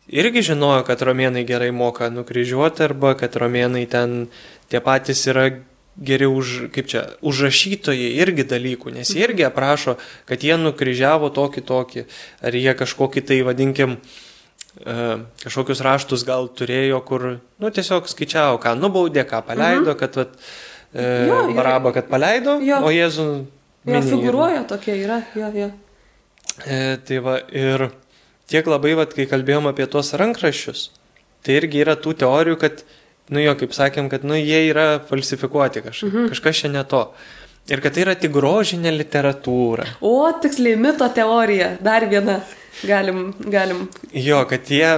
[0.07, 4.29] irgi žinojo, kad romėnai gerai moka nukryžiuoti arba kad romėnai ten
[4.71, 5.51] tie patys yra
[5.97, 9.97] geriau už, kaip čia, užrašytojai irgi dalykų, nes jie irgi aprašo,
[10.29, 12.07] kad jie nukryžiavo tokį tokį,
[12.45, 13.97] ar jie kažkokį tai, vadinkim,
[14.85, 14.97] e,
[15.45, 17.27] kažkokius raštus gal turėjo, kur,
[17.63, 20.01] nu, tiesiog skaičiavo, ką nubaudė, ką paleido, mhm.
[20.03, 20.37] kad, vat,
[20.93, 21.57] e, jo, jo.
[21.57, 22.83] Barabą, kad paleido, jo.
[22.85, 23.29] o Jėzų...
[23.87, 25.71] Jo, figuruoja tokie yra, jo, jo.
[26.67, 27.89] E, tai va, ir
[28.51, 30.89] tiek labai, vat, kai kalbėjom apie tuos rankraščius,
[31.47, 32.83] tai irgi yra tų teorijų, kad
[33.35, 36.29] nu jo, kaip sakėm, kad, nu, jie yra falsifikuoti kažkaip, mhm.
[36.35, 37.03] kažkas čia ne to.
[37.67, 39.89] Ir kad tai yra tik grožinė literatūra.
[40.07, 42.39] O, tiksliai, mito teorija, dar viena,
[42.87, 43.89] galim, galim.
[44.15, 44.93] Jo, kad jie,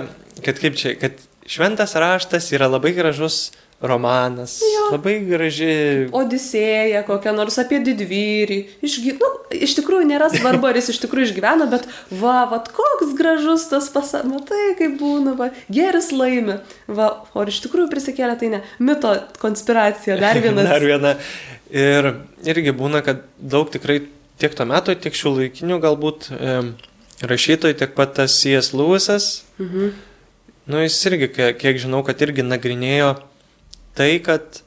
[0.44, 1.16] kad kaip čia, kad
[1.48, 3.46] šventas raštas yra labai gražus
[3.80, 4.58] romanas.
[4.62, 4.86] Jo.
[4.96, 5.70] Labai graži.
[6.16, 8.58] Odisėja, kokia nors apie didvyrį.
[8.82, 9.14] Išgy...
[9.20, 13.68] Nu, iš tikrųjų nėra svarbu, ar jis iš tikrųjų išgyveno, bet va, va, koks gražus
[13.70, 16.58] tas pasaulis, matai, kaip būna, va, geris laimi.
[16.90, 18.62] Va, o iš tikrųjų prisikėlė tai ne.
[18.82, 20.66] Mito konspiracija, dar viena.
[20.66, 21.14] dar viena.
[21.70, 22.12] Ir
[22.48, 24.00] irgi būna, kad daug tikrai
[24.42, 26.58] tiek to meto, tiek šių laikinių galbūt e,
[27.30, 28.74] rašytojai, tiek pat tas C.S.
[28.74, 29.30] Lewisas.
[29.62, 29.94] Mhm.
[30.68, 33.14] Nu, jis irgi, kiek žinau, kad irgi nagrinėjo
[33.98, 34.60] tai, kad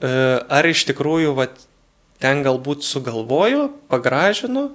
[0.00, 1.58] e, ar iš tikrųjų vat,
[2.22, 4.70] ten galbūt sugalvoju, pagražinu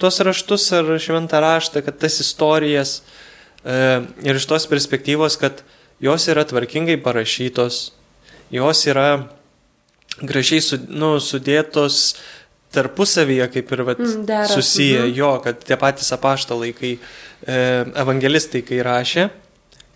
[0.00, 3.00] tuos raštus ar šventą raštą, kad tas istorijas
[3.64, 5.60] e, ir iš tos perspektyvos, kad
[6.00, 7.90] jos yra tvarkingai parašytos,
[8.50, 9.08] jos yra
[10.20, 12.16] gražiai su, nu, sudėtos
[12.74, 14.48] tarpusavyje, kaip ir vat, mm, Dera.
[14.48, 15.14] susiję, mhm.
[15.18, 17.60] jo, kad tie patys apaštalai, kai e,
[18.00, 19.28] evangelistai, kai rašė,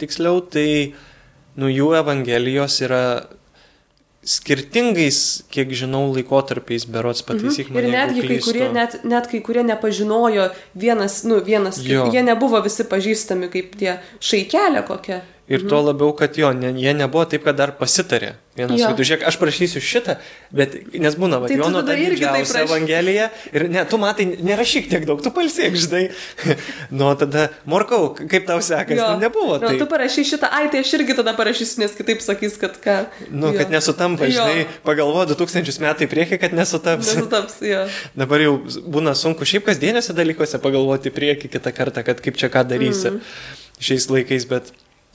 [0.03, 0.68] tiksliau, tai
[1.61, 3.05] nu, jų evangelijos yra
[4.24, 5.18] skirtingais,
[5.52, 7.76] kiek žinau, laikotarpiais berots pataisyk mhm.
[7.76, 7.90] mane.
[7.90, 10.48] Ir netgi kai kurie, net, net kai kurie nepažinojo
[10.80, 15.20] vienas, nu, vienas, jie nebuvo visi pažįstami kaip tie šaikelė kokia.
[15.45, 15.68] Ir mhm.
[15.68, 18.32] tuo labiau, kad jo, ne, jie nebuvo taip, kad dar pasitarė.
[18.55, 20.14] Vienas kitų, žiūrėk, aš prašysiu šitą,
[20.55, 25.05] bet nes būna, va, tai Jono ta didžiausia Evangelija ir ne, tu matai, nerašyk tiek
[25.09, 26.05] daug, tu palsiek, žinai.
[27.01, 29.59] nu, tada, morkau, kaip tau sekasi, nu, nebuvo.
[29.59, 29.72] Tai...
[29.74, 32.97] Nu, tu parašy šitą, ai, tai aš irgi tada parašysiu, nes kitaip sakys, kad ką.
[33.26, 33.59] Nu, jo.
[33.59, 37.11] kad nesutampa, žinai, pagalvo 2000 metų į priekį, kad nesutaps.
[37.11, 37.82] Nesutaps, jo.
[38.22, 38.55] Dabar jau
[38.86, 43.16] būna sunku šiaip kasdieniuose dalykuose pagalvoti priekį kitą kartą, kad kaip čia ką darysi.
[43.16, 43.61] Mm.
[43.82, 44.70] šiais laikais, bet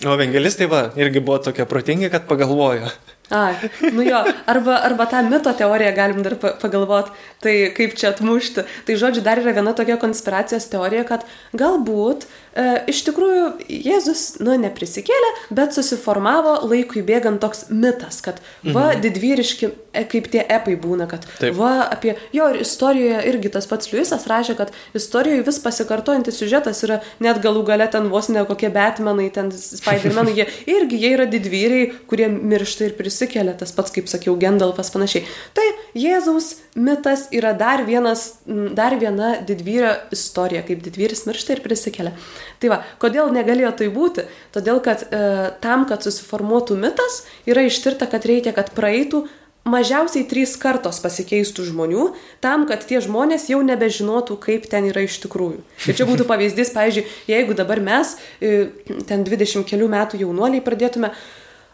[0.05, 2.91] o evangelistai va, irgi buvo tokie protingi, kad pagalvojo.
[3.29, 3.51] A,
[3.93, 4.19] nu jo,
[4.49, 7.11] arba, arba tą mito teoriją galim dar pagalvoti,
[7.43, 8.65] tai kaip čia atmušti.
[8.87, 11.25] Tai žodžiu, dar yra viena tokia konspiracijos teorija, kad
[11.57, 18.89] galbūt e, iš tikrųjų Jėzus, nu, neprisikėlė, bet susiformavo laikui bėgant toks mitas, kad va,
[18.91, 19.03] mhm.
[19.05, 21.55] didvyriški, e, kaip tie epai būna, kad Taip.
[21.59, 26.83] va, apie, jo, ir istorijoje irgi tas pats Liujisas rašė, kad istorijoje vis pasikartojantis siužetas
[26.87, 31.29] yra net galų gale ten vos ne kokie Batmanai, ten Spider-Manai, jie irgi jie yra
[31.29, 35.25] didvyriai, kurie miršta ir prisikėlė prisikelia, tas pats, kaip sakiau, Gendalfas panašiai.
[35.53, 35.65] Tai
[35.97, 42.13] Jėzaus mitas yra dar, vienas, dar viena didvyrio istorija, kaip didvyris miršta ir prisikelia.
[42.61, 44.25] Tai va, kodėl negalėjo tai būti?
[44.55, 45.21] Todėl, kad e,
[45.63, 49.25] tam, kad susiformuotų mitas, yra ištirta, kad reikia, kad praeitų
[49.69, 52.05] mažiausiai trys kartos pasikeistų žmonių,
[52.43, 55.61] tam, kad tie žmonės jau nebežinotų, kaip ten yra iš tikrųjų.
[55.87, 58.69] Ir čia būtų pavyzdys, pavyzdžiui, jeigu dabar mes, e,
[59.09, 61.11] ten 20 kelių metų jaunuoliai, pradėtume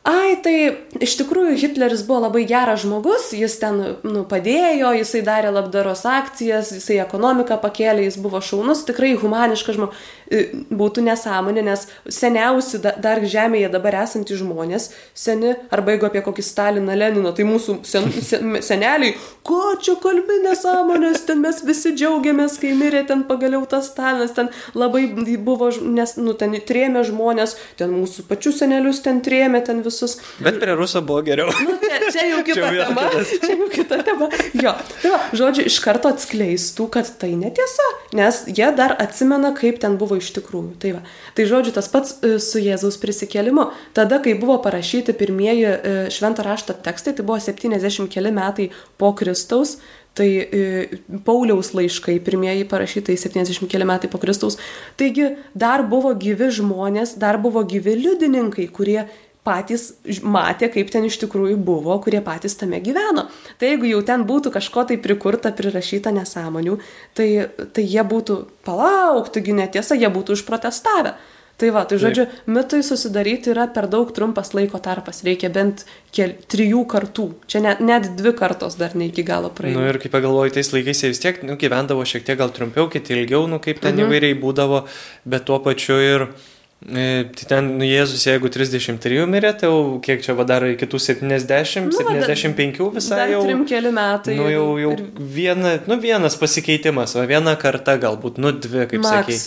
[0.06, 0.56] ai, tai
[1.02, 6.72] iš tikrųjų Hitleris buvo labai geras žmogus, jis ten nu, padėjo, jisai darė labdaros akcijas,
[6.78, 13.70] jisai ekonomiką pakėlė, jis buvo šaunus, tikrai humaniškas žmogus, būtų nesąmonė, nes seniausi dar žemėje
[13.74, 19.14] dabar esantys žmonės, seni, arba jeigu apie kokį Staliną Leniną, tai mūsų sen, sen, seneliai,
[19.46, 24.50] ko čia kalbi nesąmonės, ten mes visi džiaugiamės, kai mirė ten pagaliau tas Stalinas, ten
[24.78, 25.08] labai
[25.38, 30.18] buvo, nes, nu, ten trėmė žmonės, ten mūsų pačius senelius ten trėmė, ten visus.
[30.44, 31.52] Bet prie rusų buvo geriau.
[31.66, 33.06] Nu, čia, čia jau kita čia tema.
[33.46, 34.30] Čia jau kita tema.
[34.58, 34.74] Jo.
[35.02, 37.86] Tai va, žodžiu, iš karto atskleistų, kad tai netiesa,
[38.18, 40.76] nes jie dar atsimena, kaip ten buvo iš tikrųjų.
[40.82, 41.04] Tai, va.
[41.38, 43.70] tai žodžiu, tas pats e, su Jėzaus prisikėlimu.
[43.98, 45.76] Tada, kai buvo parašyti pirmieji e,
[46.14, 49.78] šventą rašto tekstai, tai buvo 70 keli metai po Kristaus,
[50.16, 50.88] Tai e,
[51.28, 54.56] Pauliaus laiškai, pirmieji parašytai 70 keli metai po Kristaus.
[54.96, 59.02] Taigi dar buvo gyvi žmonės, dar buvo gyvi liudininkai, kurie
[59.46, 59.92] patys
[60.26, 63.28] matė, kaip ten iš tikrųjų buvo, kurie patys tame gyveno.
[63.62, 66.80] Tai jeigu jau ten būtų kažko tai prikurta, prirašyta nesąmonių,
[67.18, 67.30] tai,
[67.76, 71.16] tai jie būtų palaukti, netiesa, jie būtų užprotestavę.
[71.56, 72.48] Tai va, tai žodžiu, Taip.
[72.52, 77.80] mitui susidaryti yra per daug trumpas laiko tarpas, reikia bent kel, trijų kartų, čia net,
[77.80, 79.78] net dvi kartos dar ne iki galo praėjo.
[79.80, 82.52] Na nu, ir kaip pagalvoju, tais laikais jie vis tiek nu, gyvendavo šiek tiek gal
[82.52, 84.04] trumpiau, kiti ilgiau, nu kaip ten mhm.
[84.04, 84.84] įvairiai būdavo,
[85.24, 86.28] bet tuo pačiu ir...
[86.28, 91.00] E, tai ten nu, Jėzus, jeigu 33 mirė, tai jau kiek čia vadaro iki tų
[91.02, 93.40] 70, nu, 75 visai dar jau.
[93.48, 94.36] Trim keli metai.
[94.38, 95.02] Nu, jau, jau ir...
[95.38, 99.40] viena, nu, vienas pasikeitimas, o viena karta galbūt, nu, dvi, kaip sakė.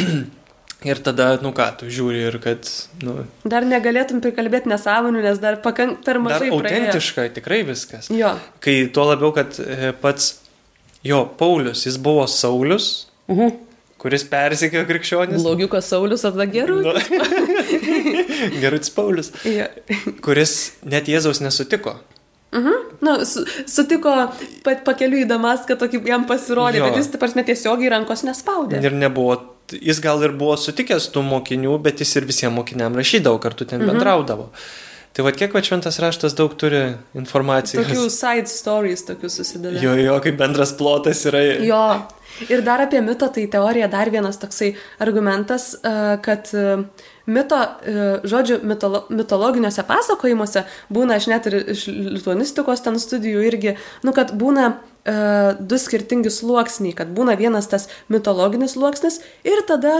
[0.84, 2.68] Ir tada, nu ką, tu žiūri ir kad,
[3.00, 3.22] nu.
[3.48, 6.50] Dar negalėtum prikalbėti nesąmonių, nes dar pakank per mažai.
[6.50, 7.34] Dar autentiška, praėjo.
[7.38, 8.10] tikrai viskas.
[8.12, 8.34] Jo.
[8.60, 10.34] Kai tuo labiau, kad e, pats,
[11.00, 12.90] jo, Paulius, jis buvo Saulis.
[13.32, 13.56] Mhm.
[14.04, 15.40] Kuris persikėjo krikščionis.
[15.40, 17.08] Blogiukas Saulis, arba Gerutis.
[17.08, 17.22] Nu.
[18.62, 19.32] Gerutis Paulius.
[19.48, 19.70] Ja.
[20.24, 21.96] kuris net Jėzaus nesutiko.
[22.54, 22.82] Mhm.
[23.04, 24.12] Na, su, sutiko
[24.64, 26.86] pat pakeliu į Damaską, tokį jam pasirodė, jo.
[26.86, 28.78] bet jis, taip prasme, tiesiogiai rankos nespaudė.
[28.84, 29.40] Ir nebuvo,
[29.74, 33.82] jis gal ir buvo sutikęs tų mokinių, bet jis ir visiems mokiniam rašydavo, kartu ten
[33.82, 33.94] mhm.
[33.94, 34.50] bendraudavo.
[35.14, 36.80] Tai vad kiek va šventas raštas daug turi
[37.14, 37.86] informacijos.
[37.86, 39.78] Tokių side stories, tokių susideda.
[39.82, 41.42] Jo, jo, kaip bendras plotas yra.
[41.62, 41.84] Jo,
[42.42, 44.72] Ir dar apie mito, tai teorija dar vienas toksai
[45.02, 45.92] argumentas, e,
[46.24, 46.64] kad e,
[47.30, 53.76] mito, e, žodžiu, mitolo, mitologiniuose pasakojimuose būna, aš net ir iš lituanistikos ten studijų irgi,
[54.02, 54.74] nu, kad būna
[55.60, 59.98] du skirtingi sluoksniai, kad būna vienas tas mitologinis sluoksnis ir tada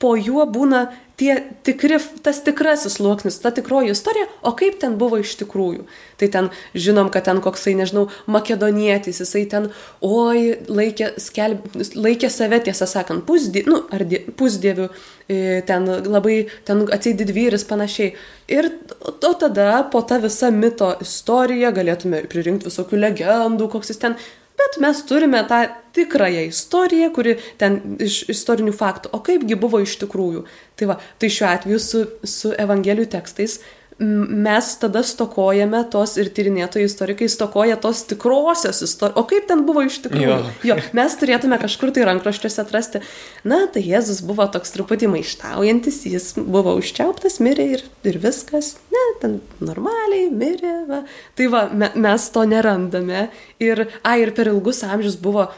[0.00, 0.86] po juo būna
[1.20, 5.84] tie tikri, tas tikrasis sluoksnis, ta tikroji istorija, o kaip ten buvo iš tikrųjų.
[6.20, 9.68] Tai ten žinom, kad ten koksai, nežinau, makedonietis, jisai ten,
[10.04, 14.88] oi, laikė, skelb, laikė save, tiesą sakant, pusdie, nu, ar die, pusdievių,
[15.28, 18.14] e, ten labai, ten atseit didvyris panašiai.
[18.50, 18.72] Ir
[19.04, 24.16] o tada po tą visą mito istoriją galėtume pririnkti visokių legendų, koks jis ten
[24.60, 25.64] bet mes turime tą
[25.96, 30.44] tikrąją istoriją, kuri ten iš istorinių faktų, o kaipgi buvo iš tikrųjų.
[30.78, 33.58] Tai va, tai šiuo atveju su, su Evangelijų tekstais
[34.00, 39.18] mes tada stokojame tos ir tyrinėtojai istorikai stokoja tos tikrosios istorijos.
[39.20, 40.30] O kaip ten buvo iš tikrųjų?
[40.30, 40.52] Jo.
[40.70, 43.02] jo, mes turėtume kažkur tai rankraščiuose atrasti.
[43.44, 48.78] Na, tai Jėzus buvo toks truputį maištaujantis, jis buvo užčiauptas, mirė ir, ir viskas.
[48.94, 50.76] Ne, ten normaliai mirė.
[50.88, 51.02] Va.
[51.36, 53.28] Tai va, me, mes to nerandame.
[53.60, 55.50] Ir, a, ir per ilgus amžius buvo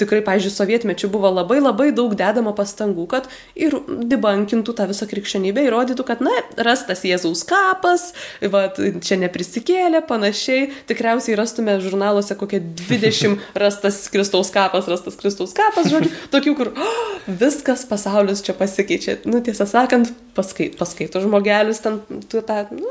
[0.00, 3.28] tikrai, pažiūrėjau, sovietmečių buvo labai labai daug dedama pastangų, kad
[3.58, 8.10] ir dibankintų tą visą krikščionybę, įrodytų, kad, na, rastas Jėzaus kapas,
[8.52, 10.70] va, čia neprisikėlė, panašiai.
[10.90, 17.14] Tikriausiai rastume žurnaluose kokie 20 rastas Kristaus kapas, rastas Kristaus kapas, žodžiu, tokių, kur oh,
[17.26, 19.20] viskas pasaulis čia pasikeičia.
[19.28, 22.00] Nu, tiesą sakant, paskai, paskaito žmogelis ten
[22.30, 22.90] tu tą nu,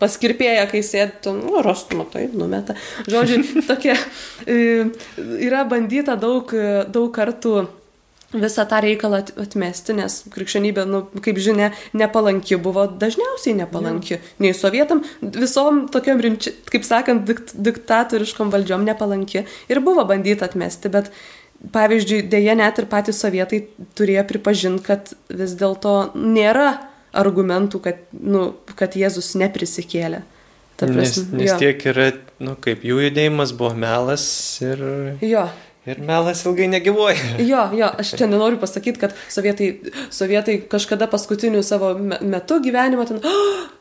[0.00, 2.76] paskirpėja, kai sėdi, nu, rastų, matai, numeta.
[3.10, 3.96] Žodžiu, tokia
[4.46, 4.88] e,
[5.48, 6.54] yra bandyta daug,
[6.92, 7.66] daug kartų
[8.32, 14.18] visą tą reikalą atmesti, nes krikščionybė, nu, kaip žinia, nepalanki buvo, dažniausiai nepalanki.
[14.18, 14.20] Ja.
[14.44, 19.46] Nei sovietam, visom tokiam rimčiam, kaip sakant, dikt, diktatoriškom valdžiom nepalanki.
[19.72, 21.08] Ir buvo bandyta atmesti, bet
[21.74, 23.62] pavyzdžiui, dėja net ir patys sovietai
[23.98, 26.70] turėjo pripažinti, kad vis dėlto nėra
[27.18, 30.22] argumentų, kad, nu, kad Jėzus neprisikėlė.
[30.78, 31.56] Prasme, nes nes jo.
[31.58, 32.12] tiek yra,
[32.44, 34.24] nu, kaip jų judėjimas buvo melas
[34.62, 34.84] ir...
[35.26, 35.48] Jo.
[35.88, 37.16] Ir melas ilgai negyvoja.
[37.40, 39.68] Jo, jo, aš čia nenoriu pasakyti, kad sovietai,
[40.12, 43.22] sovietai kažkada paskutiniu savo metu gyvenimo ten,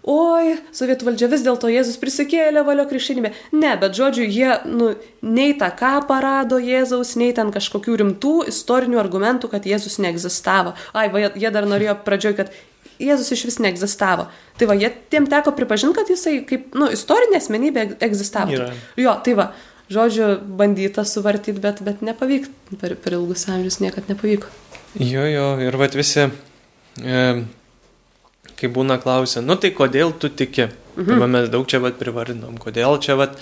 [0.07, 3.33] oi, sovietų valdžia vis dėlto Jėzus prisikėlė valio krikščionybė.
[3.59, 4.93] Ne, bet žodžiu, jie, nu,
[5.25, 10.77] nei tą ką parado Jėzaus, nei ten kažkokių rimtų istorinių argumentų, kad Jėzus neegzistavo.
[10.95, 12.55] Ai, va, jie dar norėjo pradžioj, kad
[13.03, 14.29] Jėzus iš vis neegzistavo.
[14.57, 18.55] Tai va, jie tiem teko pripažinti, kad jisai kaip, nu, istorinė asmenybė egzistavo.
[18.55, 18.71] Yra.
[18.97, 19.51] Jo, tai va
[19.93, 22.51] žodžiu, bandyta suvartyti, bet, bet nepavyko.
[22.81, 24.49] Per, per ilgus amžius niekad nepavyko.
[24.99, 26.27] Jo, jo, ir vat visi,
[27.03, 27.21] e,
[28.57, 30.69] kai būna klausia, nu tai kodėl tu tiki?
[30.97, 31.21] Mhm.
[31.21, 33.37] Tai mes daug čia vat privardinom, kodėl čia vat.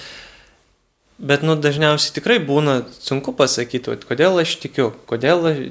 [1.15, 5.61] Bet, nu, dažniausiai tikrai būna sunku pasakyti, vat, kodėl aš tikiu, kodėl aš,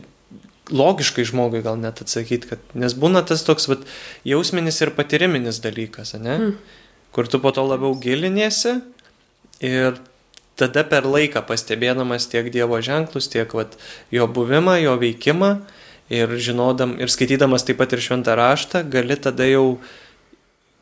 [0.72, 3.84] logiškai žmogui gal net atsakyti, kad, nes būna tas toks vat,
[4.24, 6.38] jausminis ir patyriminis dalykas, ne?
[6.38, 6.54] Mm.
[7.12, 8.78] Kur tu po to labiau giliniesi
[9.60, 10.00] ir
[10.60, 13.76] tada per laiką pastebėdamas tiek Dievo ženklus, tiek vat,
[14.14, 15.52] jo buvimą, jo veikimą
[16.14, 19.78] ir žinodam ir skaitydamas taip pat ir šventą raštą, gali tada jau,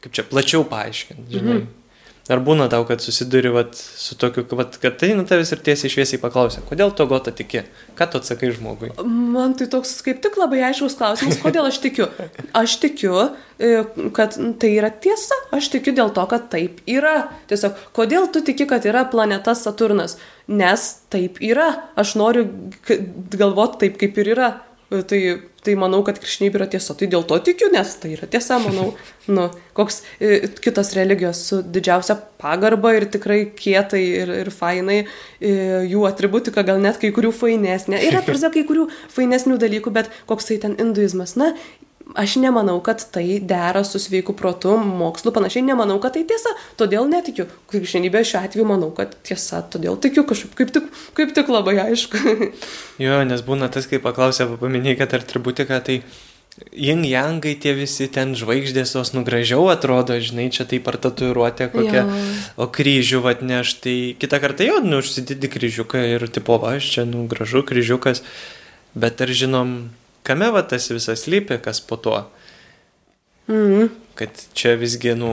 [0.04, 1.60] kaip čia, plačiau paaiškinti, žinai.
[1.62, 1.81] Mhm.
[2.30, 5.90] Ar būna tau, kad susiduri vat, su tokiu, vat, kad tai nu tavęs ir tiesiai
[5.90, 7.64] šviesiai paklausia, kodėl to gota tiki?
[7.98, 8.92] Ką tu atsakai žmogui?
[9.02, 12.06] Man tai toks kaip tik labai aiškus klausimas, kodėl aš tikiu.
[12.54, 13.16] Aš tikiu,
[13.58, 13.82] e,
[14.14, 17.32] kad tai yra tiesa, aš tikiu dėl to, kad taip yra.
[17.50, 20.14] Tiesiog, kodėl tu tiki, kad yra planeta Saturnas?
[20.46, 21.72] Nes taip yra.
[21.98, 22.46] Aš noriu
[23.34, 24.52] galvoti taip, kaip ir yra.
[24.92, 25.18] Tai,
[25.64, 26.94] tai manau, kad krikščionybė yra tiesa.
[26.98, 28.92] Tai dėl to tikiu, nes tai yra tiesa, manau.
[29.30, 29.44] Nu,
[29.78, 34.96] koks e, kitos religijos su didžiausia pagarba ir tikrai kietai ir, ir fainai,
[35.38, 35.52] e,
[35.86, 38.00] jų atributika gal net kai kurių fainesnė.
[38.08, 41.36] Yra, tarsi, kai kurių fainesnių dalykų, bet koksai ten hinduizmas.
[41.38, 41.52] Na,
[42.18, 46.50] Aš nemanau, kad tai dera su sveiku protu, mokslu, panašiai nemanau, kad tai tiesa,
[46.80, 47.46] todėl netikiu.
[47.70, 52.20] Krikščionybė šiuo atveju manau, kad tiesa, todėl tikiu kažkaip, kaip tik, kaip tik labai aišku.
[53.06, 56.02] jo, nes būna tas, kai paklausė, paminėjai, kad atributika, tai
[56.76, 62.02] Jing jangai tie visi ten žvaigždės, jos nugražiau atrodo, žinai, čia taip ar tatuiruotė kokia,
[62.04, 62.18] jo.
[62.60, 67.06] o kryžių atneš, tai kitą kartą jau, nu, užsididi kryžiuką ir tipo, va, aš čia,
[67.08, 68.20] nu, gražu kryžiukas,
[68.92, 69.72] bet ar žinom,
[70.26, 72.20] kame va tas visas lypi, kas po tuo.
[73.48, 73.90] Mhm.
[74.18, 75.32] Kad čia visgi, nu,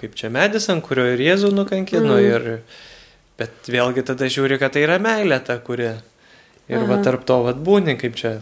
[0.00, 2.30] kaip čia medis, ant kurio ir Jėzų nukankino, mhm.
[2.30, 2.88] ir,
[3.40, 5.92] bet vėlgi tada žiūri, kad tai yra meilė ta, kuri.
[6.70, 6.86] Ir Aha.
[6.86, 8.36] va tarp to va būni, kaip čia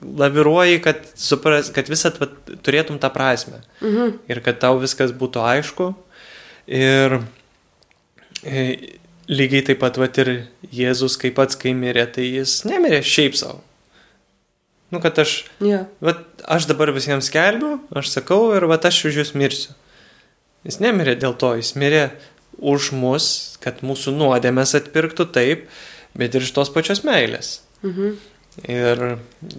[0.00, 2.30] laviruoji, kad, supras, kad visat va,
[2.64, 3.60] turėtum tą prasme.
[3.84, 4.16] Mhm.
[4.32, 5.90] Ir kad tau viskas būtų aišku.
[6.70, 7.20] Ir
[8.42, 8.64] e,
[9.28, 10.32] lygiai taip pat va ir
[10.72, 13.60] Jėzus, kaip pats, kai mirė, tai jis nemirė šiaip savo.
[14.90, 15.86] Nu, kad aš, yeah.
[16.02, 19.76] vat, aš dabar visiems skelbiu, aš sakau ir vat, aš už jūs mirsiu.
[20.66, 22.08] Jis nemirė dėl to, jis mirė
[22.58, 23.26] už mus,
[23.62, 25.68] kad mūsų nuodėmės atpirktų taip,
[26.18, 27.60] bet ir iš tos pačios meilės.
[27.86, 28.18] Mhm.
[28.66, 29.04] Ir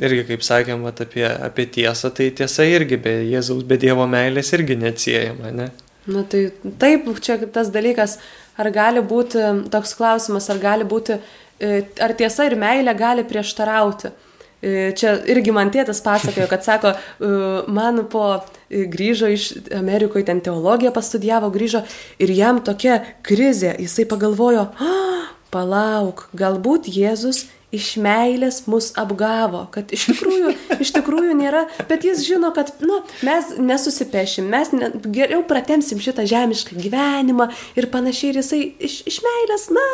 [0.03, 4.51] irgi, kaip sakėm, vat, apie, apie tiesą, tai tiesa irgi be Jėzaus, be Dievo meilės
[4.53, 5.69] irgi neatsiejama, ne?
[6.11, 6.49] Na tai
[6.81, 8.17] taip, čia tas dalykas,
[8.59, 11.17] ar gali būti toks klausimas, ar gali būti,
[11.63, 14.11] e, ar tiesa ir meilė gali prieštarauti.
[14.11, 14.30] E,
[14.97, 17.29] čia irgi man tėtas pasakojo, kad sako, e,
[17.71, 19.47] man po e, grįžo iš
[19.77, 21.81] Amerikoje, ten teologiją pastudijavo, grįžo
[22.21, 29.91] ir jam tokia krizė, jisai pagalvojo, ah, palauk, galbūt Jėzus iš meilės mus apgavo, kad
[29.95, 30.51] iš tikrųjų,
[30.83, 36.25] iš tikrųjų nėra, bet jis žino, kad nu, mes nesusipešim, mes ne, geriau pratemsim šitą
[36.27, 37.47] žemišką gyvenimą
[37.79, 39.85] ir panašiai ir jisai iš, iš meilės, na,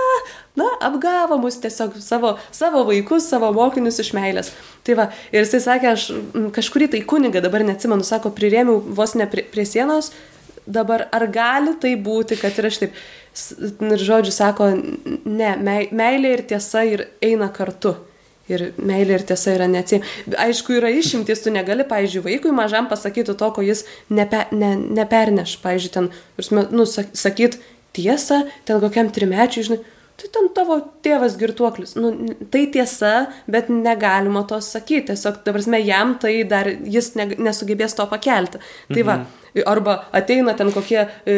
[0.57, 4.53] na, apgavo mus tiesiog savo, savo vaikus, savo mokinius iš meilės.
[4.87, 6.07] Tai va, ir jisai sakė, aš
[6.57, 10.09] kažkurį tai kunigą, dabar neatsimenu, sako, prirėmiau vos ne prie, prie sienos,
[10.67, 12.97] dabar ar gali tai būti, kad ir aš taip
[13.91, 14.69] ir žodžiu sako,
[15.25, 15.53] ne,
[15.91, 17.95] meilė ir tiesa ir eina kartu.
[18.47, 20.37] Ir meilė ir tiesa yra neatsiejama.
[20.45, 25.57] Aišku, yra išimtis, tu negali, pavyzdžiui, vaikui mažam pasakyti to, ko jis nepe, ne, neperneš.
[25.63, 26.07] Pavyzdžiui, ten,
[26.71, 27.59] nu, sakyt
[27.97, 29.81] tiesą, ten kokiam trimečiui, žinai,
[30.17, 31.93] tai ten tavo tėvas girtuoklis.
[31.99, 32.11] Nu,
[32.53, 35.11] tai tiesa, bet negalima to sakyti.
[35.11, 38.61] Tiesiog, dabar mes jam tai dar jis ne, nesugebės to pakelti.
[38.89, 39.61] Tai va, mhm.
[39.69, 41.37] arba ateina ten kokie e,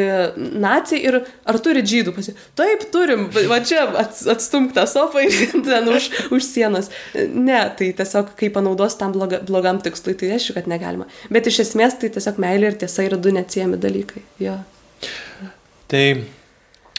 [0.63, 2.37] nacijai ir ar turi žydų pasi.
[2.59, 5.35] Taip, turim, va čia atstumk tą sofą ir
[5.67, 6.87] ten už, už sienos.
[7.35, 11.11] Ne, tai tiesiog, kai panaudos tam bloga, blogam tikslui, tai aišku, kad negalima.
[11.27, 14.23] Bet iš esmės tai tiesiog meilė ir tiesa yra du neatsiejami dalykai.
[14.39, 14.59] Jo.
[15.89, 16.05] Tai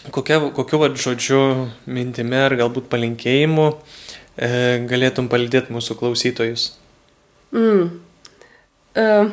[0.08, 1.42] kokia, kokiu vad žodžiu,
[1.90, 4.50] mintimi ar galbūt palinkėjimu e,
[4.90, 6.70] galėtum palidėti mūsų klausytojus?
[7.52, 8.00] Mm.
[8.96, 9.30] Uh,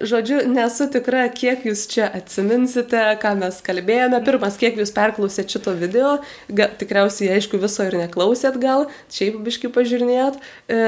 [0.00, 4.20] Žodžiu, nesu tikra, kiek jūs čia atsiminsite, ką mes kalbėjome.
[4.24, 6.14] Pirmas, kiek jūs perklausėt šito video,
[6.48, 10.38] ga, tikriausiai, aišku, viso ir neklausėt gal, šiaip biški pažiūrinėjot,
[10.72, 10.78] e,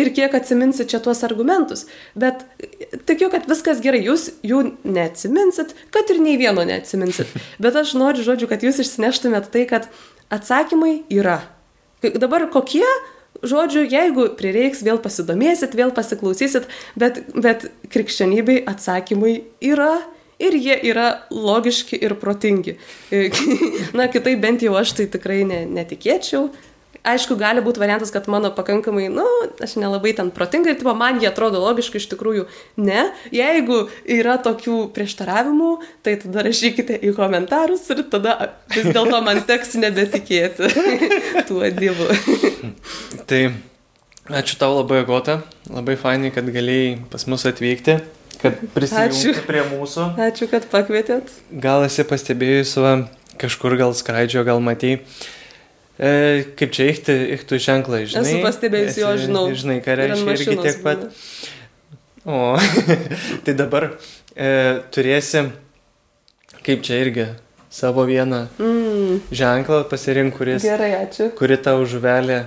[0.00, 1.84] ir kiek atsiminsit čia tuos argumentus.
[2.16, 2.46] Bet
[3.08, 7.36] tikiu, kad viskas gerai, jūs jų neatsiminsit, kad ir nei vieno neatsiminsit.
[7.62, 9.90] Bet aš noriu, žodžiu, kad jūs išsineštumėt tai, kad
[10.32, 11.42] atsakymai yra.
[12.04, 12.86] Dabar kokie
[13.44, 19.96] Žodžiu, jeigu prireiks, vėl pasidomėsit, vėl pasiklausysit, bet, bet krikščionybei atsakymai yra
[20.38, 22.76] ir jie yra logiški ir protingi.
[23.96, 26.50] Na, kitaip bent jau aš tai tikrai ne, netikėčiau.
[27.06, 31.20] Aišku, gali būti variantas, kad mano pakankamai, na, nu, aš nelabai ten protingai, tipo, man
[31.22, 32.46] jie atrodo logiškai, iš tikrųjų
[32.82, 33.06] ne.
[33.34, 33.84] Jeigu
[34.16, 35.70] yra tokių prieštaravimų,
[36.06, 38.34] tai tada rašykite į komentarus ir tada
[38.74, 40.72] vis dėlto man teks nebetikėti
[41.48, 42.10] tuo dievu.
[43.30, 43.42] tai
[44.26, 45.40] ačiū tau labai, Agota,
[45.70, 48.00] labai fainai, kad galėjai pas mus atvykti
[48.40, 50.10] kad prisijungti prie mūsų.
[50.26, 51.30] Ačiū, kad pakvietėt.
[51.62, 52.92] Gal esi pastebėjus, va,
[53.40, 54.98] kažkur gal skraidžio, gal matai
[55.96, 58.28] E, kaip čia įchti, įchtų ženklai, žinai.
[58.28, 59.44] Esu pastebėjęs jo, žinau.
[59.56, 61.06] Žinai, ką reiškia irgi tiek pat.
[62.26, 62.56] O,
[63.46, 63.88] tai dabar
[64.36, 64.50] e,
[64.92, 65.46] turėsi,
[66.66, 67.30] kaip čia irgi,
[67.72, 69.22] savo vieną mm.
[69.40, 70.66] ženklą pasirink, kuris.
[70.66, 71.30] Gerai, ačiū.
[71.38, 72.42] Kuri tau žuvelė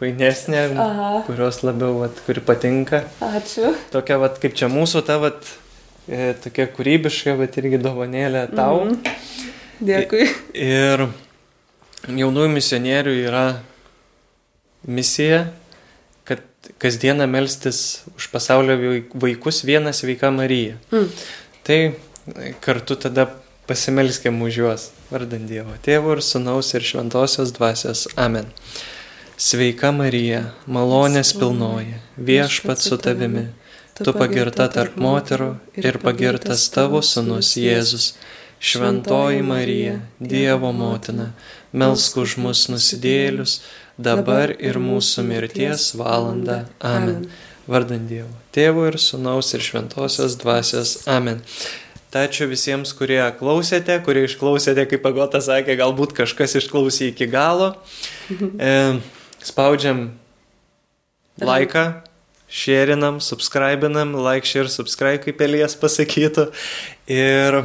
[0.00, 1.12] fainesnė, Aha.
[1.28, 3.04] kurios labiau, vat, kuri patinka.
[3.22, 3.70] Ačiū.
[3.94, 5.46] Tokia, vat, kaip čia mūsų, ta, vat,
[6.10, 8.82] e, tokia kūrybiška, bet irgi dovanėlė tau.
[8.88, 9.16] Mm.
[9.78, 10.26] Dėkui.
[10.58, 11.06] Ir
[12.06, 13.46] jaunųjų misionierių yra
[14.86, 15.48] misija,
[16.28, 16.44] kad
[16.78, 18.78] kasdieną melstis už pasaulio
[19.14, 20.78] vaikus vieną sveiką Mariją.
[20.92, 21.10] Mm.
[21.66, 21.80] Tai
[22.60, 23.28] kartu tada
[23.68, 28.06] pasimelskime už juos, vardant Dievo Tėvo ir Sūnaus ir Šventosios Dvasios.
[28.16, 28.48] Amen.
[29.38, 33.44] Sveika Marija, malonės pilnoji, viešpat su tavimi,
[34.00, 38.14] tu pagirta tarp moterų ir pagirtas tavo Sūnus Jėzus.
[38.58, 41.28] Šventoji Marija, Dievo motina,
[41.72, 43.60] melsk už mus nusidėlius,
[43.98, 46.64] dabar ir mūsų mirties valanda.
[46.84, 47.26] Amen.
[47.68, 51.02] Vardant Dievo, Tėvo ir Sūnaus ir Šventosios Dvasios.
[51.10, 51.42] Amen.
[52.08, 57.74] Tai ačiū visiems, kurie klausėte, kurie išklausėte, kaip Agota sakė, galbūt kažkas išklausė iki galo.
[58.32, 58.70] E,
[59.44, 60.06] spaudžiam
[61.44, 61.84] laiką,
[62.48, 66.48] šėrinam, subscribinam, like, share, subscribe, kaip Elijas pasakytų.
[67.12, 67.60] Ir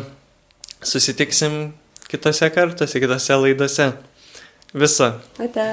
[0.84, 1.72] susitiksim
[2.14, 3.92] kitose kartuose, kitose laidose.
[4.74, 5.14] Visa.
[5.40, 5.66] Ate.